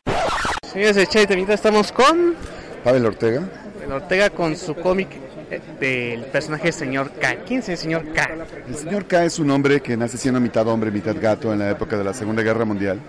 Señores 0.72 0.96
de 0.96 1.08
Chaitevita, 1.08 1.53
estamos 1.53 1.92
con 1.92 2.36
Pavel 2.84 3.06
Ortega. 3.06 3.42
Pavel 3.75 3.92
Ortega 3.94 4.30
con 4.32 4.58
su 4.58 4.75
cómic 4.75 5.10
eh, 5.51 5.62
del 5.80 6.25
personaje 6.25 6.72
Señor 6.72 7.12
K. 7.12 7.36
¿Quién 7.46 7.60
es 7.60 7.70
el 7.70 7.77
Señor 7.77 8.12
K? 8.12 8.30
El 8.68 8.75
señor 8.75 9.06
K 9.06 9.25
es 9.25 9.39
un 9.39 9.51
hombre 9.51 9.82
que 9.82 9.96
nace 9.96 10.18
siendo 10.18 10.39
mitad 10.39 10.68
hombre, 10.68 10.89
mitad 10.89 11.15
gato 11.20 11.53
en 11.53 11.60
la 11.60 11.70
época 11.70 11.96
de 11.98 12.03
la 12.03 12.13
Segunda 12.13 12.42
Guerra 12.42 12.65
Mundial. 12.65 13.00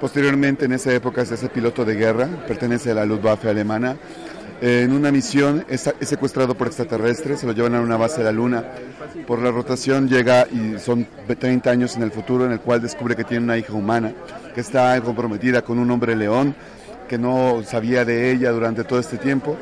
Posteriormente, 0.00 0.66
en 0.66 0.72
esa 0.72 0.92
época, 0.92 1.24
se 1.24 1.34
hace 1.34 1.48
piloto 1.48 1.84
de 1.84 1.94
guerra, 1.94 2.28
pertenece 2.46 2.90
a 2.92 2.94
la 2.94 3.04
Luftwaffe 3.04 3.48
alemana. 3.48 3.96
En 4.60 4.92
una 4.92 5.10
misión 5.10 5.64
es, 5.68 5.92
es 6.00 6.08
secuestrado 6.08 6.54
por 6.54 6.68
extraterrestres, 6.68 7.40
se 7.40 7.46
lo 7.46 7.52
llevan 7.52 7.74
a 7.74 7.80
una 7.80 7.96
base 7.96 8.18
de 8.18 8.24
la 8.24 8.32
Luna. 8.32 8.64
Por 9.26 9.42
la 9.42 9.50
rotación 9.50 10.08
llega 10.08 10.46
y 10.50 10.78
son 10.78 11.06
30 11.26 11.70
años 11.70 11.96
en 11.96 12.02
el 12.02 12.10
futuro 12.10 12.46
en 12.46 12.52
el 12.52 12.60
cual 12.60 12.80
descubre 12.80 13.16
que 13.16 13.24
tiene 13.24 13.44
una 13.44 13.58
hija 13.58 13.72
humana, 13.72 14.12
que 14.54 14.60
está 14.60 15.00
comprometida 15.00 15.62
con 15.62 15.78
un 15.78 15.90
hombre 15.90 16.16
león, 16.16 16.54
que 17.08 17.18
no 17.18 17.62
sabía 17.64 18.04
de 18.04 18.30
ella 18.30 18.52
durante 18.52 18.84
todo 18.84 18.98
este 18.98 19.18
tiempo. 19.18 19.56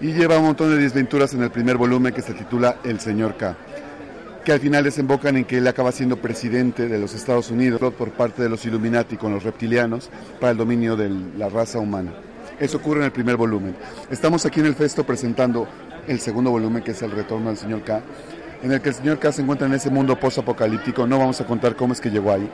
Y 0.00 0.12
lleva 0.12 0.38
un 0.38 0.46
montón 0.46 0.70
de 0.70 0.82
desventuras 0.82 1.32
en 1.32 1.42
el 1.42 1.50
primer 1.50 1.76
volumen 1.76 2.12
que 2.12 2.20
se 2.20 2.34
titula 2.34 2.76
El 2.84 3.00
Señor 3.00 3.36
K 3.36 3.56
que 4.46 4.52
al 4.52 4.60
final 4.60 4.84
desembocan 4.84 5.36
en 5.36 5.44
que 5.44 5.58
él 5.58 5.66
acaba 5.66 5.90
siendo 5.90 6.18
presidente 6.18 6.86
de 6.86 7.00
los 7.00 7.14
Estados 7.14 7.50
Unidos 7.50 7.80
por 7.94 8.12
parte 8.12 8.44
de 8.44 8.48
los 8.48 8.64
Illuminati 8.64 9.16
con 9.16 9.32
los 9.32 9.42
reptilianos 9.42 10.08
para 10.40 10.52
el 10.52 10.56
dominio 10.56 10.94
de 10.94 11.10
la 11.36 11.48
raza 11.48 11.80
humana. 11.80 12.12
Eso 12.58 12.78
ocurre 12.78 13.00
en 13.00 13.06
el 13.06 13.12
primer 13.12 13.36
volumen. 13.36 13.76
Estamos 14.10 14.46
aquí 14.46 14.60
en 14.60 14.66
el 14.66 14.74
Festo 14.74 15.04
presentando 15.04 15.68
el 16.08 16.20
segundo 16.20 16.50
volumen, 16.50 16.82
que 16.82 16.92
es 16.92 17.02
El 17.02 17.10
Retorno 17.10 17.48
del 17.48 17.58
Señor 17.58 17.82
K, 17.82 18.00
en 18.62 18.72
el 18.72 18.80
que 18.80 18.88
el 18.88 18.94
Señor 18.94 19.18
K 19.18 19.32
se 19.32 19.42
encuentra 19.42 19.66
en 19.66 19.74
ese 19.74 19.90
mundo 19.90 20.18
post-apocalíptico. 20.18 21.06
No 21.06 21.18
vamos 21.18 21.40
a 21.40 21.46
contar 21.46 21.76
cómo 21.76 21.92
es 21.92 22.00
que 22.00 22.10
llegó 22.10 22.32
ahí. 22.32 22.50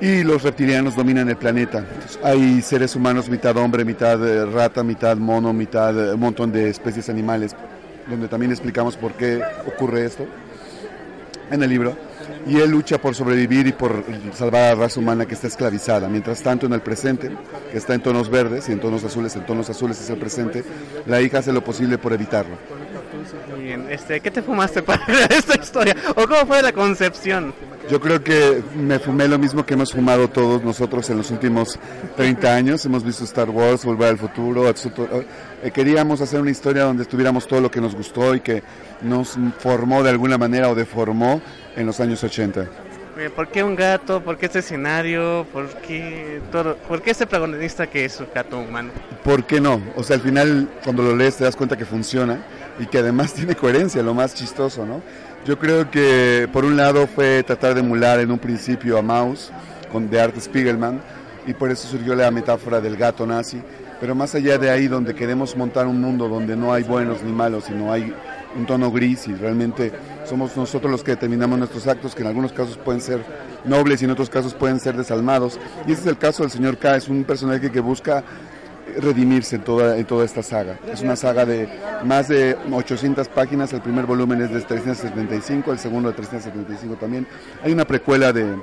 Y 0.00 0.22
los 0.22 0.42
reptilianos 0.42 0.96
dominan 0.96 1.28
el 1.28 1.36
planeta. 1.36 1.78
Entonces, 1.78 2.18
hay 2.22 2.62
seres 2.62 2.96
humanos, 2.96 3.28
mitad 3.28 3.56
hombre, 3.56 3.84
mitad 3.84 4.26
eh, 4.26 4.46
rata, 4.46 4.82
mitad 4.82 5.16
mono, 5.16 5.52
mitad 5.52 6.10
eh, 6.10 6.14
un 6.14 6.20
montón 6.20 6.52
de 6.52 6.70
especies 6.70 7.08
animales, 7.08 7.54
donde 8.08 8.28
también 8.28 8.52
explicamos 8.52 8.96
por 8.96 9.12
qué 9.12 9.42
ocurre 9.66 10.06
esto 10.06 10.26
en 11.50 11.62
el 11.62 11.70
libro. 11.70 11.96
Y 12.46 12.58
él 12.58 12.70
lucha 12.70 12.98
por 12.98 13.14
sobrevivir 13.14 13.66
y 13.66 13.72
por 13.72 14.04
salvar 14.34 14.62
a 14.62 14.68
la 14.68 14.82
raza 14.82 15.00
humana 15.00 15.26
que 15.26 15.34
está 15.34 15.46
esclavizada. 15.46 16.08
Mientras 16.08 16.42
tanto, 16.42 16.66
en 16.66 16.72
el 16.72 16.80
presente, 16.80 17.30
que 17.70 17.78
está 17.78 17.94
en 17.94 18.02
tonos 18.02 18.30
verdes 18.30 18.68
y 18.68 18.72
en 18.72 18.80
tonos 18.80 19.04
azules, 19.04 19.34
en 19.36 19.44
tonos 19.46 19.68
azules 19.68 20.00
es 20.00 20.10
el 20.10 20.18
presente, 20.18 20.64
la 21.06 21.20
hija 21.20 21.38
hace 21.38 21.52
lo 21.52 21.62
posible 21.62 21.98
por 21.98 22.12
evitarlo. 22.12 22.56
Bien, 23.58 23.86
este, 23.90 24.20
¿qué 24.20 24.30
te 24.30 24.42
fumaste 24.42 24.82
para 24.82 25.04
esta 25.30 25.60
historia? 25.60 25.96
¿O 26.10 26.26
cómo 26.26 26.46
fue 26.46 26.62
la 26.62 26.72
concepción? 26.72 27.52
Yo 27.90 28.00
creo 28.00 28.22
que 28.22 28.62
me 28.76 28.98
fumé 28.98 29.26
lo 29.28 29.38
mismo 29.38 29.64
que 29.64 29.72
hemos 29.72 29.92
fumado 29.92 30.28
todos 30.28 30.62
nosotros 30.62 31.08
en 31.08 31.16
los 31.16 31.30
últimos 31.30 31.78
30 32.16 32.54
años. 32.54 32.84
Hemos 32.84 33.02
visto 33.02 33.24
Star 33.24 33.48
Wars, 33.48 33.82
Volver 33.82 34.08
al 34.08 34.18
Futuro. 34.18 34.68
Eh, 34.68 35.70
queríamos 35.70 36.20
hacer 36.20 36.38
una 36.38 36.50
historia 36.50 36.84
donde 36.84 37.04
estuviéramos 37.04 37.46
todo 37.46 37.62
lo 37.62 37.70
que 37.70 37.80
nos 37.80 37.94
gustó 37.94 38.34
y 38.34 38.40
que 38.40 38.62
nos 39.00 39.38
formó 39.58 40.02
de 40.02 40.10
alguna 40.10 40.36
manera 40.36 40.68
o 40.68 40.74
deformó 40.74 41.40
en 41.76 41.86
los 41.86 41.98
años 42.00 42.22
80. 42.22 42.68
Eh, 43.16 43.30
¿Por 43.34 43.48
qué 43.48 43.64
un 43.64 43.74
gato? 43.74 44.22
¿Por 44.22 44.36
qué 44.36 44.46
este 44.46 44.58
escenario? 44.58 45.46
¿Por 45.50 45.68
qué, 45.78 46.42
todo? 46.52 46.76
¿Por 46.76 47.00
qué 47.00 47.12
este 47.12 47.26
protagonista 47.26 47.86
que 47.86 48.04
es 48.04 48.20
un 48.20 48.26
gato 48.34 48.58
humano? 48.58 48.90
¿Por 49.24 49.44
qué 49.44 49.62
no? 49.62 49.80
O 49.96 50.02
sea, 50.02 50.16
al 50.16 50.22
final 50.22 50.68
cuando 50.84 51.02
lo 51.02 51.16
lees 51.16 51.36
te 51.36 51.44
das 51.44 51.56
cuenta 51.56 51.76
que 51.76 51.86
funciona 51.86 52.38
y 52.78 52.86
que 52.86 52.98
además 52.98 53.34
tiene 53.34 53.54
coherencia, 53.54 54.02
lo 54.02 54.14
más 54.14 54.34
chistoso, 54.34 54.86
¿no? 54.86 55.02
Yo 55.44 55.58
creo 55.58 55.90
que 55.90 56.48
por 56.52 56.64
un 56.64 56.76
lado 56.76 57.06
fue 57.06 57.42
tratar 57.42 57.74
de 57.74 57.80
emular 57.80 58.20
en 58.20 58.30
un 58.30 58.38
principio 58.38 58.98
a 58.98 59.02
Maus 59.02 59.50
con, 59.90 60.10
de 60.10 60.20
Art 60.20 60.38
Spiegelman 60.38 61.00
y 61.46 61.54
por 61.54 61.70
eso 61.70 61.88
surgió 61.88 62.14
la 62.14 62.30
metáfora 62.30 62.80
del 62.80 62.96
gato 62.96 63.26
nazi, 63.26 63.62
pero 64.00 64.14
más 64.14 64.34
allá 64.34 64.58
de 64.58 64.70
ahí 64.70 64.88
donde 64.88 65.14
queremos 65.14 65.56
montar 65.56 65.86
un 65.86 66.00
mundo 66.00 66.28
donde 66.28 66.56
no 66.56 66.72
hay 66.72 66.82
buenos 66.82 67.22
ni 67.22 67.32
malos, 67.32 67.64
sino 67.64 67.90
hay 67.92 68.12
un 68.56 68.66
tono 68.66 68.90
gris 68.90 69.26
y 69.28 69.34
realmente 69.34 69.92
somos 70.24 70.56
nosotros 70.56 70.90
los 70.90 71.02
que 71.02 71.12
determinamos 71.12 71.58
nuestros 71.58 71.86
actos, 71.86 72.14
que 72.14 72.22
en 72.22 72.28
algunos 72.28 72.52
casos 72.52 72.76
pueden 72.76 73.00
ser 73.00 73.24
nobles 73.64 74.02
y 74.02 74.04
en 74.04 74.10
otros 74.10 74.28
casos 74.28 74.54
pueden 74.54 74.78
ser 74.80 74.96
desalmados. 74.96 75.58
Y 75.86 75.92
ese 75.92 76.02
es 76.02 76.06
el 76.06 76.18
caso 76.18 76.42
del 76.42 76.50
señor 76.50 76.76
K, 76.76 76.96
es 76.96 77.08
un 77.08 77.24
personaje 77.24 77.70
que 77.70 77.80
busca 77.80 78.22
redimirse 78.96 79.56
en 79.56 79.62
toda, 79.62 79.96
en 79.96 80.04
toda 80.04 80.24
esta 80.24 80.42
saga. 80.42 80.78
Es 80.90 81.02
una 81.02 81.16
saga 81.16 81.44
de 81.44 81.68
más 82.04 82.28
de 82.28 82.56
800 82.70 83.28
páginas, 83.28 83.72
el 83.72 83.80
primer 83.80 84.06
volumen 84.06 84.42
es 84.42 84.52
de 84.52 84.60
375, 84.60 85.72
el 85.72 85.78
segundo 85.78 86.08
de 86.10 86.16
375 86.16 86.96
también. 86.96 87.26
Hay 87.62 87.72
una 87.72 87.84
precuela 87.84 88.32
de, 88.32 88.56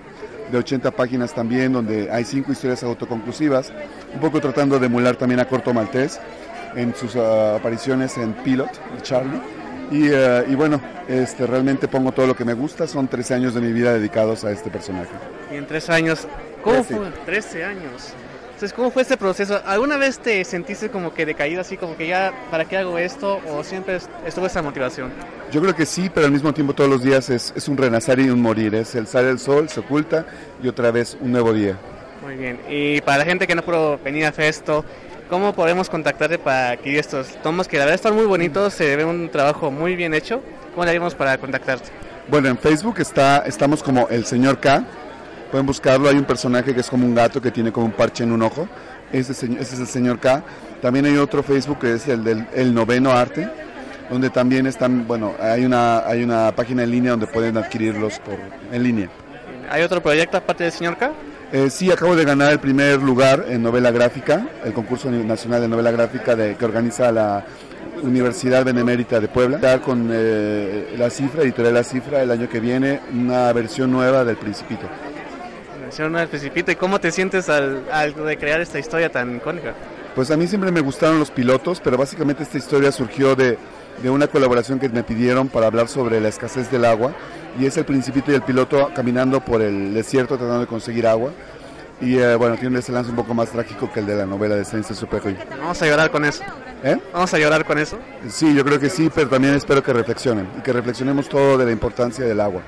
de 0.52 0.58
80 0.58 0.92
páginas 0.92 1.34
también, 1.34 1.74
donde 1.74 2.10
hay 2.12 2.24
cinco 2.24 2.52
historias 2.52 2.84
autoconclusivas, 2.84 3.72
un 4.14 4.20
poco 4.20 4.40
tratando 4.40 4.80
de 4.80 4.86
emular 4.88 5.16
también 5.16 5.40
a 5.40 5.48
Corto 5.48 5.74
Maltés 5.74 6.20
en 6.76 6.96
sus 6.96 7.16
uh, 7.16 7.56
apariciones 7.56 8.18
en 8.18 8.34
Pilot, 8.34 8.70
Charlie. 9.02 9.42
Y, 9.92 10.10
uh, 10.10 10.44
y, 10.50 10.56
bueno, 10.56 10.82
este, 11.08 11.46
realmente 11.46 11.88
pongo 11.88 12.12
todo 12.12 12.28
lo 12.28 12.36
que 12.36 12.44
me 12.44 12.54
gusta, 12.54 12.88
son 12.88 13.08
13 13.08 13.36
años 13.36 13.54
de 13.54 13.62
mi 13.62 13.72
vida 13.72 13.94
dedicados 13.94 14.44
a 14.44 14.52
este 14.52 14.70
personaje. 14.70 15.12
Y 15.52 15.56
en 15.56 15.68
13 15.68 15.92
años, 15.94 16.28
¿cómo 16.64 16.84
13. 16.84 16.96
fue? 16.96 17.12
13 17.26 17.64
años. 17.66 18.14
Entonces, 18.56 18.72
¿cómo 18.72 18.90
fue 18.90 19.02
este 19.02 19.18
proceso? 19.18 19.62
¿Alguna 19.66 19.98
vez 19.98 20.18
te 20.18 20.42
sentiste 20.46 20.90
como 20.90 21.14
que 21.14 21.26
decaído, 21.26 21.60
así 21.60 21.76
como 21.76 21.98
que 21.98 22.08
ya, 22.08 22.34
¿para 22.50 22.64
qué 22.64 22.78
hago 22.78 22.98
esto? 22.98 23.42
¿O 23.52 23.66
siempre 23.66 24.00
estuvo 24.26 24.46
esa 24.46 24.62
motivación? 24.62 25.12
Yo 25.52 25.62
creo 25.62 25.76
que 25.76 25.86
sí, 25.86 26.10
pero 26.10 26.26
al 26.26 26.32
mismo 26.32 26.54
tiempo 26.54 26.74
todos 26.74 26.90
los 26.90 27.04
días 27.04 27.30
es, 27.30 27.52
es 27.54 27.68
un 27.68 27.76
renacer 27.76 28.18
y 28.20 28.30
un 28.30 28.42
morir. 28.42 28.74
Es 28.76 28.96
el 28.96 29.08
sale 29.08 29.30
el 29.30 29.40
sol, 29.40 29.68
se 29.68 29.82
oculta 29.82 30.26
y 30.64 30.70
otra 30.70 30.90
vez 30.92 31.18
un 31.20 31.34
nuevo 31.34 31.52
día. 31.52 31.78
Muy 32.24 32.38
bien. 32.38 32.58
Y 32.70 33.02
para 33.02 33.18
la 33.18 33.26
gente 33.26 33.46
que 33.46 33.56
no 33.56 33.62
pudo 33.62 33.98
venir 33.98 34.26
a 34.26 34.32
Festo, 34.32 34.86
¿cómo 35.30 35.54
podemos 35.54 35.90
contactarte 35.90 36.40
para 36.40 36.70
adquirir 36.70 37.00
estos 37.00 37.36
tomos 37.44 37.68
que 37.68 37.78
la 37.78 37.84
verdad 37.84 37.96
están 37.96 38.16
muy 38.16 38.26
bonitos? 38.26 38.74
Se 38.74 38.96
ve 38.96 39.04
un 39.04 39.28
trabajo 39.28 39.70
muy 39.70 39.98
bien 39.98 40.14
hecho. 40.14 40.42
¿Cómo 40.74 40.86
le 40.86 40.92
haríamos 40.92 41.14
para 41.14 41.38
contactarte? 41.38 41.90
Bueno, 42.30 42.48
en 42.48 42.58
Facebook 42.58 42.96
está, 43.00 43.40
estamos 43.40 43.84
como 43.84 44.08
El 44.08 44.26
Señor 44.26 44.62
K. 44.62 44.86
Pueden 45.52 45.66
buscarlo, 45.66 46.10
hay 46.10 46.18
un 46.18 46.26
personaje 46.26 46.74
que 46.74 46.82
es 46.82 46.90
como 46.90 47.06
un 47.06 47.16
gato 47.16 47.42
que 47.42 47.52
tiene 47.52 47.72
como 47.72 47.86
un 47.86 47.92
parche 47.92 48.24
en 48.24 48.32
un 48.32 48.42
ojo. 48.42 48.68
Ese, 49.12 49.32
ese 49.32 49.60
es 49.60 49.80
el 49.80 49.88
señor 49.88 50.20
K. 50.20 50.44
También 50.82 51.06
hay 51.06 51.18
otro 51.18 51.44
Facebook 51.44 51.80
que 51.80 51.94
es 51.94 52.08
el 52.08 52.24
del 52.24 52.48
el 52.54 52.74
noveno 52.74 53.12
arte, 53.12 53.50
donde 54.10 54.30
también 54.30 54.68
están, 54.68 55.08
bueno, 55.08 55.34
hay 55.40 55.66
una, 55.66 56.00
hay 56.00 56.24
una 56.24 56.52
página 56.56 56.84
en 56.84 56.92
línea 56.92 57.12
donde 57.12 57.28
pueden 57.28 57.58
adquirirlos 57.58 58.20
por, 58.20 58.38
en 58.72 58.84
línea. 58.84 59.10
¿Hay 59.70 59.82
otro 59.84 60.02
proyecto 60.02 60.38
aparte 60.38 60.64
del 60.64 60.74
señor 60.74 60.98
K? 60.98 61.12
Eh, 61.52 61.70
sí, 61.70 61.92
acabo 61.92 62.16
de 62.16 62.26
ganar 62.26 62.52
el 62.52 62.60
primer 62.60 63.02
lugar 63.02 63.46
en 63.48 63.64
novela 63.64 63.92
gráfica, 63.92 64.48
el 64.64 64.74
concurso 64.74 65.10
nacional 65.10 65.62
de 65.62 65.68
novela 65.68 65.92
gráfica 65.92 66.36
de, 66.36 66.56
que 66.56 66.66
organiza 66.66 67.12
la 67.12 67.46
Universidad 68.02 68.66
Benemérita 68.66 69.20
de 69.20 69.28
Puebla, 69.28 69.80
con 69.80 70.10
eh, 70.12 70.96
la 70.98 71.10
cifra, 71.10 71.44
editorial 71.44 71.76
La 71.76 71.84
Cifra, 71.84 72.22
el 72.22 72.32
año 72.32 72.50
que 72.50 72.60
viene, 72.60 73.00
una 73.14 73.54
versión 73.54 73.92
nueva 73.92 74.26
del 74.26 74.36
Principito 74.36 74.88
al 76.16 76.28
Principito. 76.28 76.72
¿Y 76.72 76.76
cómo 76.76 77.00
te 77.00 77.12
sientes 77.12 77.50
al, 77.50 77.84
al 77.92 78.14
recrear 78.14 78.62
esta 78.62 78.80
historia 78.80 79.12
tan 79.12 79.38
icónica? 79.38 79.74
Pues 80.16 80.32
a 80.32 80.38
mí 80.38 80.48
siempre 80.48 80.72
me 80.72 80.82
gustaron 80.82 81.20
los 81.20 81.32
pilotos, 81.32 81.82
pero 81.84 81.98
básicamente 81.98 82.44
esta 82.44 82.58
historia 82.58 82.92
surgió 82.92 83.36
de, 83.36 83.58
de 84.02 84.10
una 84.10 84.28
colaboración 84.28 84.80
que 84.80 84.88
me 84.90 85.04
pidieron 85.04 85.50
para 85.50 85.68
hablar 85.68 85.88
sobre 85.88 86.22
la 86.22 86.30
escasez 86.30 86.72
del 86.72 86.86
agua. 86.86 87.14
Y 87.60 87.66
es 87.66 87.78
el 87.78 87.86
Principito 87.86 88.32
y 88.32 88.36
el 88.36 88.42
piloto 88.42 88.92
caminando 88.96 89.42
por 89.42 89.62
el 89.62 89.94
desierto 89.94 90.38
tratando 90.38 90.62
de 90.62 90.68
conseguir 90.68 91.08
agua. 91.08 91.32
Y 92.02 92.18
eh, 92.18 92.36
bueno, 92.36 92.56
tiene 92.56 92.70
un 92.70 92.74
desenlace 92.76 93.10
un 93.10 93.16
poco 93.16 93.34
más 93.34 93.50
trágico 93.50 93.90
que 93.92 94.02
el 94.02 94.06
de 94.06 94.16
la 94.16 94.26
novela 94.26 94.56
de 94.56 94.66
Sainz 94.66 94.88
Superjoy. 94.88 95.38
Vamos 95.60 95.82
a 95.82 95.88
llorar 95.88 96.12
con 96.12 96.26
eso. 96.26 96.44
¿Eh? 96.84 96.98
Vamos 97.14 97.34
a 97.34 97.40
llorar 97.40 97.66
con 97.66 97.78
eso. 97.78 97.98
Sí, 98.28 98.54
yo 98.54 98.66
creo 98.66 98.80
que 98.80 98.90
sí, 98.90 99.10
pero 99.14 99.30
también 99.30 99.54
espero 99.56 99.82
que 99.82 99.94
reflexionen 99.94 100.48
y 100.58 100.62
que 100.62 100.74
reflexionemos 100.74 101.30
todo 101.30 101.58
de 101.58 101.66
la 101.66 101.72
importancia 101.72 102.26
del 102.26 102.42
agua. 102.42 102.62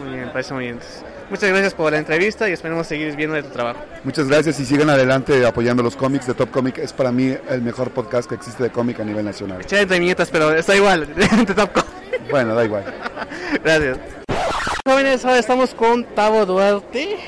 Muy 0.00 0.14
bien, 0.14 0.30
parece 0.32 0.54
muy 0.54 0.64
bien. 0.64 0.78
Muchas 1.30 1.50
gracias 1.50 1.74
por 1.74 1.92
la 1.92 1.98
entrevista 1.98 2.48
y 2.48 2.52
esperemos 2.52 2.86
seguir 2.86 3.14
viendo 3.14 3.34
de 3.36 3.42
tu 3.42 3.50
trabajo. 3.50 3.80
Muchas 4.02 4.28
gracias 4.28 4.58
y 4.60 4.64
sigan 4.64 4.88
adelante 4.88 5.44
apoyando 5.44 5.82
los 5.82 5.94
cómics 5.94 6.26
de 6.26 6.32
Top 6.32 6.50
Comic. 6.50 6.78
Es 6.78 6.94
para 6.94 7.12
mí 7.12 7.36
el 7.50 7.60
mejor 7.60 7.90
podcast 7.90 8.28
que 8.28 8.34
existe 8.34 8.62
de 8.62 8.70
cómic 8.70 8.98
a 9.00 9.04
nivel 9.04 9.26
nacional. 9.26 9.64
Chale 9.66 9.84
de 9.84 9.98
viñetas, 9.98 10.30
pero 10.30 10.52
está 10.54 10.74
igual, 10.74 11.14
de 11.14 11.54
Top 11.54 11.72
Comic. 11.72 12.30
Bueno, 12.30 12.54
da 12.54 12.64
igual. 12.64 12.84
Gracias. 13.64 13.98
Jóvenes, 14.86 15.22
ahora 15.24 15.38
estamos 15.38 15.74
con 15.74 16.04
Tavo 16.14 16.46
Duarte, 16.46 17.18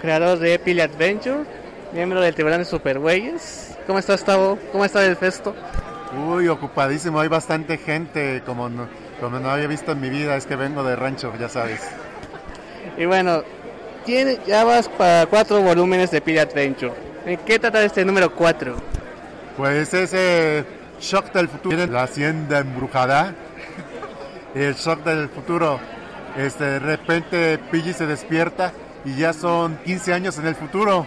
creador 0.00 0.38
de 0.38 0.58
Pili 0.58 0.80
Adventure, 0.80 1.44
miembro 1.92 2.22
del 2.22 2.34
Tiburón 2.34 2.60
de 2.60 2.64
Superweyes. 2.64 3.76
¿Cómo 3.86 3.98
estás, 3.98 4.24
Tavo? 4.24 4.58
¿Cómo 4.72 4.86
está 4.86 5.04
el 5.04 5.16
festo? 5.16 5.54
Uy, 6.26 6.48
ocupadísimo, 6.48 7.20
hay 7.20 7.28
bastante 7.28 7.76
gente, 7.76 8.42
como 8.46 8.70
no, 8.70 8.88
como 9.20 9.38
no 9.38 9.50
había 9.50 9.66
visto 9.66 9.92
en 9.92 10.00
mi 10.00 10.08
vida, 10.08 10.36
es 10.36 10.46
que 10.46 10.56
vengo 10.56 10.82
de 10.82 10.96
rancho, 10.96 11.32
ya 11.38 11.50
sabes. 11.50 11.80
Y 13.00 13.06
bueno, 13.06 13.42
tiene, 14.04 14.38
ya 14.46 14.62
vas 14.62 14.86
para 14.90 15.24
cuatro 15.24 15.62
volúmenes 15.62 16.10
de 16.10 16.20
Pili 16.20 16.38
Adventure. 16.38 16.92
¿En 17.24 17.38
qué 17.38 17.58
trata 17.58 17.82
este 17.82 18.04
número 18.04 18.34
4? 18.34 18.76
Pues 19.56 19.94
ese 19.94 20.66
shock 21.00 21.32
del 21.32 21.48
futuro, 21.48 21.86
la 21.86 22.02
hacienda 22.02 22.58
embrujada, 22.58 23.34
el 24.54 24.74
shock 24.74 25.02
del 25.02 25.30
futuro, 25.30 25.80
este, 26.36 26.62
de 26.62 26.78
repente 26.78 27.58
Pidgey 27.70 27.94
se 27.94 28.04
despierta 28.04 28.74
y 29.06 29.16
ya 29.16 29.32
son 29.32 29.78
15 29.78 30.12
años 30.12 30.36
en 30.36 30.46
el 30.46 30.54
futuro. 30.54 31.06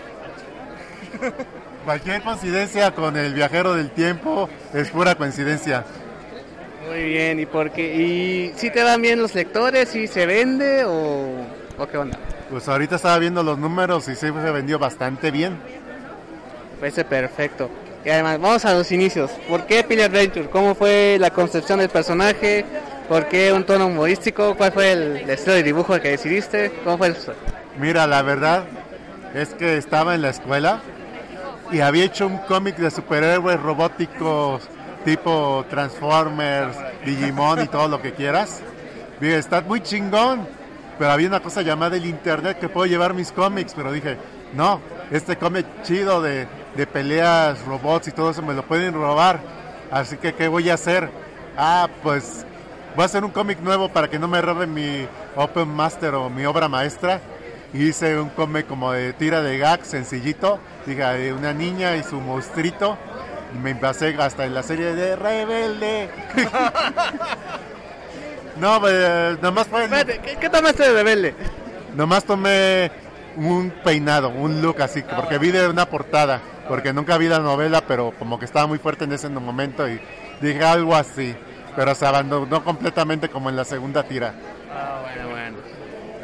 Cualquier 1.86 2.24
coincidencia 2.24 2.90
con 2.90 3.16
el 3.18 3.36
viajero 3.36 3.76
del 3.76 3.92
tiempo 3.92 4.50
es 4.74 4.90
pura 4.90 5.14
coincidencia. 5.14 5.86
Muy 6.90 7.04
bien, 7.04 7.40
¿y 7.40 7.46
por 7.46 7.70
qué? 7.70 7.96
¿Y 7.96 8.54
si 8.56 8.72
te 8.72 8.82
van 8.82 9.00
bien 9.00 9.22
los 9.22 9.36
lectores? 9.36 9.90
¿Si 9.90 10.08
se 10.08 10.26
vende 10.26 10.86
o, 10.86 11.63
o 11.78 11.88
qué 11.88 11.98
onda? 11.98 12.18
Pues 12.50 12.68
ahorita 12.68 12.96
estaba 12.96 13.18
viendo 13.20 13.44
los 13.44 13.58
números 13.58 14.08
y 14.08 14.16
sí 14.16 14.28
se 14.28 14.32
vendió 14.32 14.80
bastante 14.80 15.32
bien. 15.32 15.58
Parece 16.80 17.06
perfecto. 17.06 17.70
Y 18.06 18.10
además, 18.10 18.40
vamos 18.40 18.66
a 18.66 18.74
los 18.74 18.92
inicios. 18.92 19.32
¿Por 19.48 19.66
qué 19.66 19.84
Pili 19.84 20.02
Adventure? 20.02 20.50
¿Cómo 20.50 20.76
fue 20.76 21.18
la 21.20 21.30
concepción 21.30 21.80
del 21.80 21.90
personaje? 21.90 22.66
¿Por 23.08 23.28
qué 23.28 23.54
un 23.54 23.64
tono 23.64 23.88
humorístico? 23.88 24.56
¿Cuál 24.56 24.72
fue 24.72 24.92
el, 24.92 25.30
estilo 25.30 25.56
de 25.56 25.64
dibujo 25.64 26.00
que 26.02 26.10
decidiste? 26.10 26.72
¿Cómo 26.84 26.98
fue 26.98 27.10
eso? 27.10 27.34
Mira, 27.80 28.06
la 28.08 28.22
verdad 28.22 28.66
es 29.34 29.54
que 29.54 29.78
estaba 29.78 30.16
en 30.16 30.22
la 30.22 30.30
escuela 30.30 30.82
y 31.72 31.80
había 31.80 32.04
hecho 32.04 32.28
un 32.28 32.38
cómic 32.40 32.76
de 32.76 32.92
superhéroes 32.92 33.60
robóticos 33.62 34.62
tipo 35.04 35.66
Transformers, 35.70 36.78
Digimon 37.06 37.62
y 37.62 37.68
todo 37.68 37.88
lo 37.88 38.02
que 38.02 38.14
quieras. 38.14 38.62
Mira, 39.20 39.38
está 39.38 39.62
muy 39.62 39.82
chingón, 39.82 40.48
pero 40.98 41.12
había 41.12 41.28
una 41.28 41.42
cosa 41.42 41.62
llamada 41.62 41.98
el 41.98 42.06
internet 42.06 42.60
que 42.60 42.70
puedo 42.70 42.86
llevar 42.86 43.14
mis 43.14 43.32
cómics, 43.32 43.74
pero 43.76 43.92
dije, 43.92 44.18
no, 44.54 44.80
este 45.12 45.38
cómic 45.38 45.66
chido 45.84 46.22
de, 46.22 46.48
de 46.76 46.88
peleas, 46.88 47.64
robots 47.66 48.08
y 48.08 48.12
todo 48.12 48.32
eso 48.32 48.42
me 48.42 48.54
lo 48.54 48.64
pueden 48.64 48.94
robar. 48.94 49.40
Así 49.92 50.18
que, 50.18 50.34
¿qué 50.34 50.48
voy 50.48 50.70
a 50.70 50.76
hacer? 50.76 51.10
Ah, 51.58 51.88
pues 52.02 52.46
voy 52.96 53.04
a 53.04 53.06
hacer 53.06 53.24
un 53.24 53.32
cómic 53.32 53.60
nuevo 53.60 53.90
para 53.90 54.10
que 54.10 54.20
no 54.20 54.28
me 54.28 54.42
roben 54.42 54.74
mi 54.74 55.08
Open 55.36 55.70
Master 55.70 56.16
o 56.16 56.30
mi 56.30 56.46
obra 56.46 56.68
maestra. 56.68 57.22
Hice 57.74 58.20
un 58.20 58.30
cómic 58.30 58.68
como 58.68 58.92
de 58.92 59.14
tira 59.14 59.42
de 59.42 59.58
gag, 59.58 59.84
sencillito, 59.84 60.60
diga, 60.86 61.14
de 61.14 61.34
una 61.34 61.54
niña 61.54 61.96
y 61.96 62.04
su 62.04 62.20
monstruito. 62.20 62.98
Me 63.62 63.76
pasé 63.76 64.16
hasta 64.20 64.46
en 64.46 64.54
la 64.54 64.64
serie 64.64 64.96
de 64.96 65.16
Rebelde. 65.16 66.10
no, 68.64 68.80
pues, 68.80 69.42
nomás 69.42 69.68
fue... 69.68 69.84
Espérate, 69.84 70.20
¿qué, 70.20 70.38
qué 70.38 70.50
tomaste 70.50 70.84
de 70.84 70.94
rebelde? 70.94 71.36
Nomás 71.98 72.24
tomé 72.24 72.90
un 73.36 73.74
peinado, 73.84 74.30
un 74.30 74.62
look 74.62 74.82
así, 74.82 75.04
porque 75.04 75.38
vi 75.38 75.52
de 75.52 75.68
una 75.68 75.86
portada, 75.86 76.40
porque 76.70 76.94
nunca 76.94 77.18
vi 77.18 77.28
la 77.28 77.40
novela, 77.40 77.84
pero 77.86 78.14
como 78.18 78.40
que 78.40 78.46
estaba 78.46 78.66
muy 78.66 78.78
fuerte 78.78 79.04
en 79.04 79.12
ese 79.12 79.28
momento 79.28 79.86
y 79.90 80.00
dije 80.40 80.64
algo 80.64 80.96
así, 80.96 81.36
pero 81.76 81.94
se 81.94 82.06
abandonó 82.06 82.64
completamente 82.64 83.28
como 83.28 83.50
en 83.50 83.58
la 83.58 83.66
segunda 83.66 84.04
tira. 84.04 84.34
Ah, 84.72 85.02
bueno, 85.02 85.30
bueno. 85.30 85.58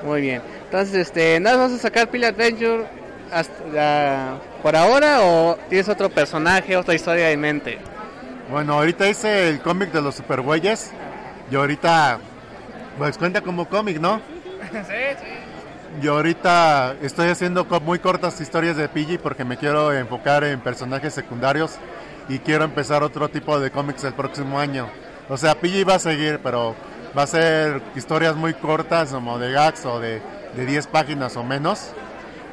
Muy 0.05 0.21
bien. 0.21 0.41
Entonces, 0.63 0.95
este, 0.95 1.41
¿nada 1.41 1.57
vas 1.57 1.73
a 1.73 1.77
sacar 1.77 2.07
Pili 2.09 2.23
Adventure 2.23 2.87
hasta, 3.33 4.39
por 4.63 4.77
ahora 4.77 5.23
o 5.23 5.57
tienes 5.67 5.89
otro 5.89 6.09
personaje, 6.09 6.77
otra 6.77 6.95
historia 6.95 7.31
en 7.31 7.41
mente? 7.41 7.79
Bueno, 8.49 8.75
ahorita 8.75 9.09
hice 9.09 9.49
el 9.49 9.59
cómic 9.59 9.91
de 9.91 10.01
los 10.01 10.15
supergüeyes 10.15 10.93
y 11.51 11.55
ahorita, 11.55 12.19
pues 12.97 13.17
cuenta 13.17 13.41
como 13.41 13.67
cómic, 13.67 13.99
¿no? 13.99 14.21
sí, 14.71 14.79
sí. 15.19 16.01
Yo 16.01 16.13
ahorita 16.13 16.95
estoy 17.01 17.29
haciendo 17.29 17.65
muy 17.83 17.99
cortas 17.99 18.39
historias 18.39 18.77
de 18.77 18.87
Pidgey 18.87 19.17
porque 19.17 19.43
me 19.43 19.57
quiero 19.57 19.91
enfocar 19.91 20.43
en 20.43 20.61
personajes 20.61 21.13
secundarios 21.13 21.77
y 22.29 22.39
quiero 22.39 22.63
empezar 22.63 23.03
otro 23.03 23.27
tipo 23.29 23.59
de 23.59 23.71
cómics 23.71 24.03
el 24.05 24.13
próximo 24.13 24.59
año. 24.59 24.87
O 25.27 25.35
sea, 25.35 25.55
Pidgey 25.55 25.83
va 25.83 25.95
a 25.95 25.99
seguir, 25.99 26.39
pero 26.41 26.75
va 27.17 27.23
a 27.23 27.27
ser 27.27 27.81
historias 27.95 28.35
muy 28.35 28.53
cortas 28.53 29.09
como 29.09 29.39
de 29.39 29.51
gags 29.51 29.85
o 29.85 29.99
de, 29.99 30.21
de 30.55 30.65
10 30.65 30.87
páginas 30.87 31.35
o 31.35 31.43
menos. 31.43 31.91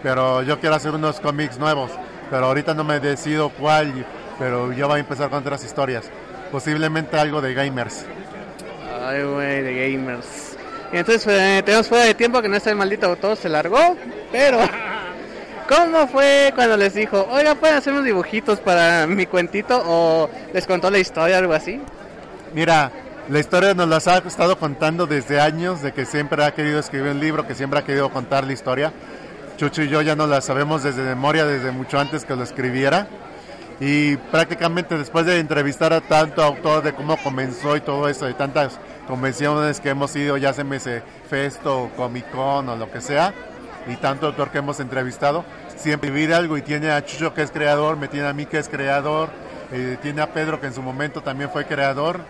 Pero 0.03 0.43
yo 0.43 0.59
quiero 0.59 0.75
hacer 0.75 0.95
unos 0.95 1.21
cómics 1.21 1.59
nuevos, 1.59 1.91
pero 2.31 2.47
ahorita 2.47 2.75
no 2.75 2.85
me 2.85 3.01
decido 3.01 3.51
cuál, 3.51 4.07
pero 4.39 4.73
yo 4.73 4.89
voy 4.89 4.97
a 4.97 5.01
empezar 5.01 5.31
con 5.31 5.41
otras 5.41 5.65
historias. 5.65 6.11
Posiblemente 6.51 7.19
algo 7.19 7.41
de 7.41 7.55
gamers. 7.55 8.07
Ay, 9.07 9.23
güey, 9.23 9.63
de 9.63 9.93
gamers. 9.93 10.57
Y 10.93 10.97
entonces 10.97 11.27
eh, 11.29 11.63
tenemos 11.65 11.89
fuera 11.89 12.05
de 12.05 12.15
tiempo 12.15 12.43
que 12.43 12.49
no 12.49 12.57
está 12.57 12.71
el 12.71 12.77
maldito 12.77 13.07
autor, 13.07 13.37
se 13.37 13.49
largó, 13.49 13.97
pero... 14.33 14.59
¿Cómo 15.69 16.07
fue 16.07 16.53
cuando 16.55 16.77
les 16.77 16.95
dijo, 16.95 17.27
oiga, 17.29 17.57
pueden 17.57 17.77
hacer 17.77 17.93
unos 17.93 18.05
dibujitos 18.05 18.61
para 18.61 19.05
mi 19.09 19.27
cuentito? 19.27 19.83
¿O 19.85 20.31
les 20.53 20.65
contó 20.65 20.91
la 20.91 20.99
historia 20.99 21.39
algo 21.39 21.55
así? 21.55 21.81
Mira, 22.55 22.93
la 23.29 23.41
historia 23.41 23.75
nos 23.75 23.89
la 23.89 23.97
ha 23.97 24.19
estado 24.19 24.57
contando 24.59 25.09
desde 25.09 25.41
años, 25.41 25.83
de 25.83 25.93
que 25.93 26.05
siempre 26.07 26.45
ha 26.45 26.55
querido 26.55 26.79
escribir 26.79 27.11
un 27.11 27.19
libro, 27.19 27.49
que 27.49 27.57
siempre 27.57 27.81
ha 27.81 27.85
querido 27.85 28.11
contar 28.11 28.45
la 28.45 28.53
historia. 28.53 28.93
Chucho 29.57 29.83
y 29.83 29.89
yo 29.89 30.03
ya 30.03 30.15
nos 30.15 30.29
la 30.29 30.41
sabemos 30.41 30.85
desde 30.85 31.03
memoria, 31.03 31.45
desde 31.45 31.73
mucho 31.73 31.99
antes 31.99 32.25
que 32.25 32.37
lo 32.37 32.45
escribiera. 32.45 33.09
Y 33.81 34.17
prácticamente 34.17 34.97
después 34.97 35.27
de 35.27 35.41
entrevistar 35.41 35.93
a 35.93 36.01
tanto 36.01 36.43
autor 36.43 36.85
de 36.85 36.95
cómo 36.95 37.17
comenzó 37.17 37.77
y 37.77 37.81
todo 37.81 38.09
eso, 38.09 38.27
de 38.27 38.35
tantas 38.35 38.79
convenciones 39.07 39.81
que 39.81 39.91
hemos 39.91 40.15
ido, 40.17 40.37
ya 40.37 40.53
se 40.53 40.65
me 40.65 40.81
se 40.81 41.03
Festo, 41.29 41.91
Comic 41.97 42.31
Con 42.31 42.69
o 42.69 42.77
lo 42.77 42.91
que 42.91 43.01
sea, 43.01 43.33
y 43.87 43.97
tanto 43.97 44.27
autor 44.27 44.51
que 44.51 44.59
hemos 44.59 44.81
entrevistado, 44.81 45.45
siempre 45.77 46.11
vive 46.11 46.35
algo 46.35 46.57
y 46.57 46.63
tiene 46.63 46.91
a 46.91 47.05
Chucho 47.05 47.35
que 47.35 47.43
es 47.43 47.51
creador, 47.51 47.97
me 47.97 48.09
tiene 48.09 48.29
a 48.29 48.33
mí 48.33 48.47
que 48.47 48.59
es 48.59 48.69
creador, 48.69 49.31
eh, 49.73 49.97
tiene 50.03 50.23
a 50.23 50.33
Pedro 50.33 50.61
que 50.61 50.67
en 50.67 50.75
su 50.75 50.83
momento 50.83 51.23
también 51.23 51.51
fue 51.51 51.65
creador, 51.67 52.21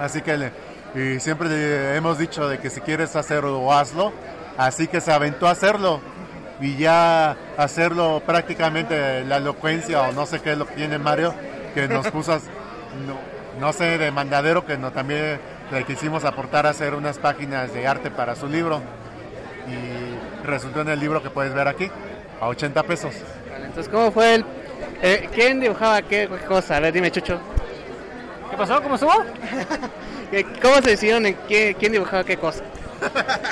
así 0.00 0.22
que 0.22 0.50
y 0.96 1.20
siempre 1.20 1.48
le 1.50 1.96
hemos 1.96 2.16
dicho 2.16 2.48
de 2.48 2.58
que 2.58 2.70
si 2.70 2.80
quieres 2.80 3.16
hacerlo, 3.16 3.70
hazlo, 3.70 4.14
así 4.56 4.86
que 4.88 5.02
se 5.02 5.12
aventó 5.12 5.46
a 5.46 5.50
hacerlo. 5.50 6.00
Y 6.58 6.76
ya 6.76 7.36
hacerlo 7.58 8.22
prácticamente 8.24 9.22
la 9.26 9.36
elocuencia 9.36 10.00
o 10.00 10.12
no 10.12 10.24
sé 10.24 10.40
qué 10.40 10.52
es 10.52 10.58
lo 10.58 10.66
que 10.66 10.74
tiene 10.74 10.96
Mario, 10.96 11.34
que 11.74 11.86
nos 11.86 12.10
puso, 12.10 12.32
no, 13.06 13.18
no 13.60 13.74
sé, 13.74 13.98
de 13.98 14.10
mandadero 14.10 14.64
que 14.64 14.78
no, 14.78 14.90
también 14.90 15.38
le 15.70 15.84
quisimos 15.84 16.24
aportar 16.24 16.66
a 16.66 16.70
hacer 16.70 16.94
unas 16.94 17.18
páginas 17.18 17.72
de 17.72 17.86
arte 17.86 18.10
para 18.10 18.36
su 18.36 18.46
libro 18.46 18.80
y 19.68 20.46
resultó 20.46 20.82
en 20.82 20.88
el 20.90 21.00
libro 21.00 21.22
que 21.22 21.30
puedes 21.30 21.52
ver 21.54 21.68
aquí, 21.68 21.90
a 22.40 22.46
80 22.48 22.82
pesos. 22.84 23.14
Vale, 23.50 23.66
entonces, 23.66 23.92
¿cómo 23.92 24.12
fue 24.12 24.36
el... 24.36 24.44
eh, 25.02 25.28
¿Quién 25.34 25.60
dibujaba 25.60 26.02
qué 26.02 26.28
cosa? 26.46 26.76
A 26.76 26.80
ver, 26.80 26.92
dime, 26.92 27.10
Chucho. 27.10 27.40
¿Qué 28.50 28.56
pasó? 28.56 28.80
¿Cómo 28.80 28.94
estuvo? 28.94 29.12
¿Cómo 30.62 30.74
se 30.76 30.90
decidieron 30.90 31.26
en 31.26 31.34
qué, 31.48 31.76
quién 31.78 31.92
dibujaba 31.92 32.24
qué 32.24 32.36
cosa? 32.36 32.62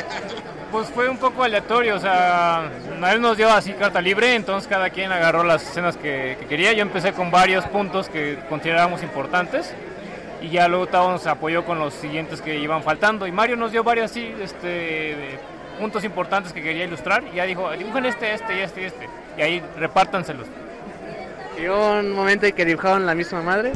Pues 0.71 0.89
fue 0.89 1.09
un 1.09 1.19
poco 1.19 1.45
aleatorio, 1.45 1.95
o 1.95 2.01
sea, 2.01 2.69
él 3.13 3.21
nos 3.21 3.37
dio 3.37 3.49
así 3.49 3.75
carta 3.75 4.01
libre, 4.01 4.35
entonces 4.35 4.67
cada 4.69 4.91
quien 4.91 5.13
agarró 5.13 5.45
las 5.45 5.63
escenas 5.63 5.97
que, 5.97 6.37
que 6.41 6.47
quería. 6.47 6.73
Yo 6.73 6.83
empecé 6.83 7.13
con 7.13 7.31
varios 7.31 7.65
puntos 7.67 8.09
que 8.09 8.41
considerábamos 8.49 9.05
importantes 9.05 9.73
y 10.45 10.51
ya 10.51 10.69
luego 10.69 10.87
Tavo 10.87 11.11
nos 11.13 11.27
apoyó 11.27 11.65
con 11.65 11.79
los 11.79 11.95
siguientes 11.95 12.41
que 12.41 12.57
iban 12.59 12.83
faltando. 12.83 13.27
Y 13.27 13.33
Mario 13.33 13.57
nos 13.57 13.73
dio 13.73 13.83
varios 13.85 14.11
así, 14.11 14.33
este, 14.41 14.67
de 14.67 15.39
puntos 15.79 16.05
importantes 16.05 16.53
que 16.53 16.63
quería 16.63 16.85
ilustrar 16.85 17.23
y 17.33 17.37
ya 17.37 17.45
dijo, 17.45 17.71
dibujen 17.73 18.07
este, 18.07 18.35
este 18.35 18.57
y 18.57 18.61
este 18.61 18.83
y 18.83 18.85
este. 18.85 19.09
Y 19.39 19.43
ahí 19.43 19.63
repártanselos. 19.79 20.47
¿Y 21.61 21.69
hubo 21.69 21.99
un 21.99 22.13
momento 22.13 22.47
en 22.47 22.53
que 22.55 22.65
dibujaron 22.65 23.07
la 23.07 23.15
misma 23.15 23.43
madre? 23.43 23.73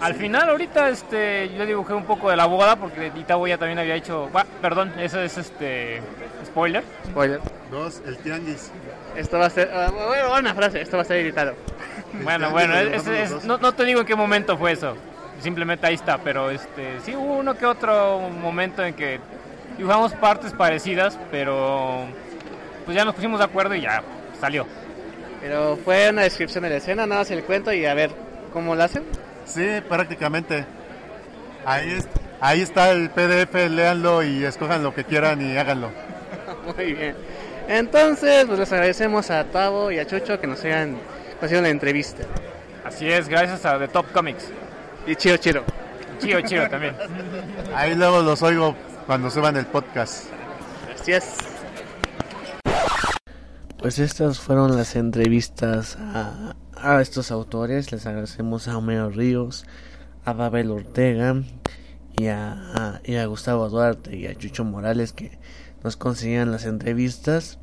Al 0.00 0.14
final, 0.14 0.48
ahorita, 0.50 0.88
este, 0.88 1.50
yo 1.56 1.64
dibujé 1.64 1.94
un 1.94 2.04
poco 2.04 2.28
de 2.28 2.36
la 2.36 2.46
boda 2.46 2.74
porque 2.74 3.12
Itabo 3.14 3.46
ya 3.46 3.56
también 3.56 3.78
había 3.78 3.94
hecho. 3.94 4.28
bah, 4.32 4.44
perdón, 4.60 4.92
eso 4.98 5.20
es 5.20 5.38
este. 5.38 6.02
Spoiler. 6.44 6.82
Spoiler. 7.06 7.40
Dos, 7.70 8.02
el 8.04 8.16
tianguis. 8.18 8.72
Esto 9.16 9.38
va 9.38 9.46
a 9.46 9.50
ser. 9.50 9.70
ah, 9.72 9.90
bueno, 10.08 10.34
una 10.40 10.54
frase, 10.54 10.80
esto 10.80 10.96
va 10.96 11.02
a 11.02 11.06
ser 11.06 11.18
editado. 11.18 11.54
Bueno, 12.24 12.50
bueno, 12.50 12.74
es- 12.76 13.06
es- 13.06 13.30
es- 13.30 13.44
no, 13.44 13.58
no 13.58 13.72
te 13.72 13.84
digo 13.84 14.00
en 14.00 14.06
qué 14.06 14.16
momento 14.16 14.58
fue 14.58 14.72
eso. 14.72 14.96
Simplemente 15.42 15.86
ahí 15.86 15.94
está, 15.94 16.18
pero 16.18 16.50
este, 16.50 17.00
sí 17.00 17.16
hubo 17.16 17.38
uno 17.38 17.54
que 17.54 17.66
otro 17.66 18.20
momento 18.20 18.84
en 18.84 18.94
que 18.94 19.18
dibujamos 19.76 20.12
partes 20.12 20.52
parecidas, 20.52 21.18
pero 21.32 22.06
pues 22.84 22.96
ya 22.96 23.04
nos 23.04 23.14
pusimos 23.16 23.40
de 23.40 23.44
acuerdo 23.46 23.74
y 23.74 23.80
ya 23.80 24.02
salió. 24.40 24.66
Pero 25.40 25.76
fue 25.84 26.10
una 26.10 26.22
descripción 26.22 26.62
de 26.62 26.70
la 26.70 26.76
escena, 26.76 27.06
nada 27.06 27.22
más 27.22 27.30
el 27.32 27.42
cuento 27.42 27.72
y 27.72 27.84
a 27.86 27.94
ver 27.94 28.12
cómo 28.52 28.76
lo 28.76 28.84
hacen. 28.84 29.02
Sí, 29.44 29.66
prácticamente. 29.88 30.64
Ahí, 31.64 31.98
ahí 32.40 32.60
está 32.60 32.92
el 32.92 33.10
PDF, 33.10 33.68
léanlo 33.68 34.22
y 34.22 34.44
escojan 34.44 34.84
lo 34.84 34.94
que 34.94 35.02
quieran 35.02 35.42
y 35.42 35.56
háganlo. 35.56 35.90
Muy 36.76 36.92
bien. 36.94 37.16
Entonces, 37.66 38.44
pues 38.46 38.60
les 38.60 38.72
agradecemos 38.72 39.30
a 39.32 39.42
Tavo 39.44 39.90
y 39.90 39.98
a 39.98 40.06
Chucho 40.06 40.40
que 40.40 40.46
nos 40.46 40.64
hayan 40.64 40.96
haciendo 41.40 41.62
la 41.62 41.70
entrevista. 41.70 42.22
Así 42.84 43.10
es, 43.10 43.28
gracias 43.28 43.66
a 43.66 43.78
The 43.80 43.88
Top 43.88 44.12
Comics. 44.12 44.52
Y 45.06 45.16
Chiro 45.16 45.36
Chiro. 45.36 45.64
Chiro 46.20 46.40
Chiro 46.42 46.68
también. 46.68 46.94
Ahí 47.74 47.94
luego 47.94 48.22
los 48.22 48.42
oigo 48.42 48.76
cuando 49.06 49.30
suban 49.30 49.56
el 49.56 49.66
podcast. 49.66 50.26
Así 50.94 51.12
es. 51.12 51.36
Pues 53.78 53.98
estas 53.98 54.38
fueron 54.38 54.76
las 54.76 54.94
entrevistas 54.94 55.96
a, 55.98 56.54
a 56.76 57.00
estos 57.02 57.32
autores. 57.32 57.90
Les 57.90 58.06
agradecemos 58.06 58.68
a 58.68 58.78
Homero 58.78 59.10
Ríos, 59.10 59.66
a 60.24 60.32
Babel 60.34 60.70
Ortega 60.70 61.42
y 62.16 62.28
a, 62.28 62.52
a, 62.52 63.00
y 63.04 63.16
a 63.16 63.26
Gustavo 63.26 63.68
Duarte 63.68 64.16
y 64.16 64.28
a 64.28 64.36
Chucho 64.36 64.62
Morales 64.64 65.12
que 65.12 65.36
nos 65.82 65.96
conseguían 65.96 66.52
las 66.52 66.64
entrevistas. 66.64 67.58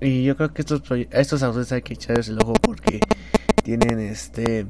Y 0.00 0.24
yo 0.24 0.36
creo 0.36 0.52
que 0.52 0.62
estos, 0.62 0.82
a 0.90 1.20
estos 1.20 1.44
autores 1.44 1.70
hay 1.70 1.82
que 1.82 1.94
echarles 1.94 2.26
el 2.26 2.38
ojo 2.42 2.54
porque 2.54 2.98
tienen 3.62 4.00
este 4.00 4.66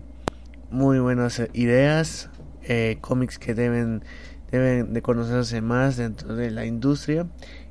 muy 0.73 0.99
buenas 1.01 1.41
ideas, 1.53 2.31
eh, 2.63 2.97
cómics 3.03 3.39
que 3.39 3.55
deben, 3.55 4.03
deben 4.51 4.95
de 4.95 5.03
conocerse 5.03 5.61
más 5.61 5.99
dentro 5.99 6.35
de 6.35 6.51
la 6.51 6.65
industria. 6.65 7.27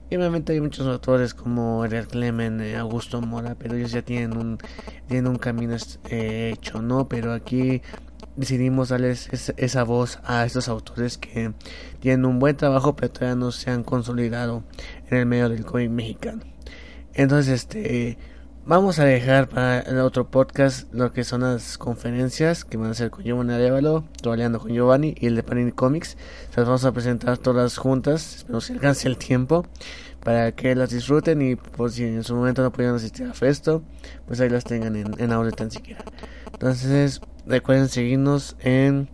Y 0.10 0.18
obviamente 0.18 0.54
hay 0.54 0.62
muchos 0.62 0.86
autores 0.88 1.34
como 1.34 1.84
Edgar 1.84 2.08
Clemen, 2.08 2.62
eh, 2.62 2.78
Augusto 2.78 3.20
Mora, 3.22 3.56
pero 3.56 3.76
ellos 3.76 3.92
ya 3.92 4.04
tienen 4.04 4.38
un, 4.38 4.60
tienen 5.08 5.28
un 5.28 5.38
camino 5.38 5.76
eh, 6.10 6.52
hecho, 6.54 6.82
¿no? 6.82 7.08
Pero 7.08 7.34
aquí 7.34 7.82
decidimos 8.36 8.90
darles 8.90 9.30
esa 9.58 9.84
voz 9.84 10.20
a 10.24 10.46
estos 10.46 10.70
autores 10.70 11.18
que 11.18 11.54
tienen 12.02 12.26
un 12.26 12.40
buen 12.40 12.56
trabajo, 12.56 12.96
pero 12.96 13.12
todavía 13.12 13.36
no 13.36 13.52
se 13.52 13.72
han 13.72 13.84
consolidado 13.84 14.64
en 15.10 15.18
el 15.18 15.26
medio 15.26 15.50
del 15.50 15.66
cómic 15.66 15.90
mexicano. 15.90 16.44
Entonces, 17.14 17.54
este, 17.54 18.18
vamos 18.66 19.00
a 19.00 19.06
dejar 19.06 19.48
para 19.50 19.80
el 19.80 20.00
otro 20.00 20.30
podcast 20.30 20.94
lo 20.94 21.14
que 21.14 21.24
son 21.24 21.42
las 21.42 21.78
conferencias 21.78 22.66
que 22.66 22.78
van 22.78 22.92
a 22.92 22.94
ser 22.94 23.10
con 23.10 23.24
Giovanni 23.24 23.54
Arevalo, 23.54 24.04
trabajando 24.22 24.60
con 24.60 24.72
Giovanni 24.72 25.16
y 25.20 25.26
el 25.28 25.36
de 25.36 25.44
Panini 25.44 25.72
Comics. 25.72 26.18
Se 26.50 26.60
las 26.60 26.68
vamos 26.68 26.84
a 26.86 26.92
presentar 26.92 27.38
todas 27.38 27.78
juntas, 27.78 28.38
espero 28.38 28.60
que 28.60 28.74
alcance 28.74 29.08
el 29.08 29.18
tiempo 29.18 29.66
para 30.24 30.52
que 30.54 30.76
las 30.76 30.90
disfruten 30.92 31.42
y 31.42 31.56
por 31.56 31.92
si 31.92 32.04
en 32.04 32.24
su 32.24 32.36
momento 32.36 32.62
no 32.62 32.72
pudieron 32.72 32.98
asistir 32.98 33.26
a 33.28 33.34
Festo, 33.34 33.82
pues 34.28 34.40
ahí 34.40 34.50
las 34.50 34.64
tengan 34.64 34.96
en, 34.96 35.20
en 35.20 35.32
audio 35.32 35.52
tan 35.52 35.72
siquiera. 35.72 36.04
Entonces, 36.54 37.22
recuerden 37.48 37.90
seguirnos 37.90 38.56
en 38.60 39.10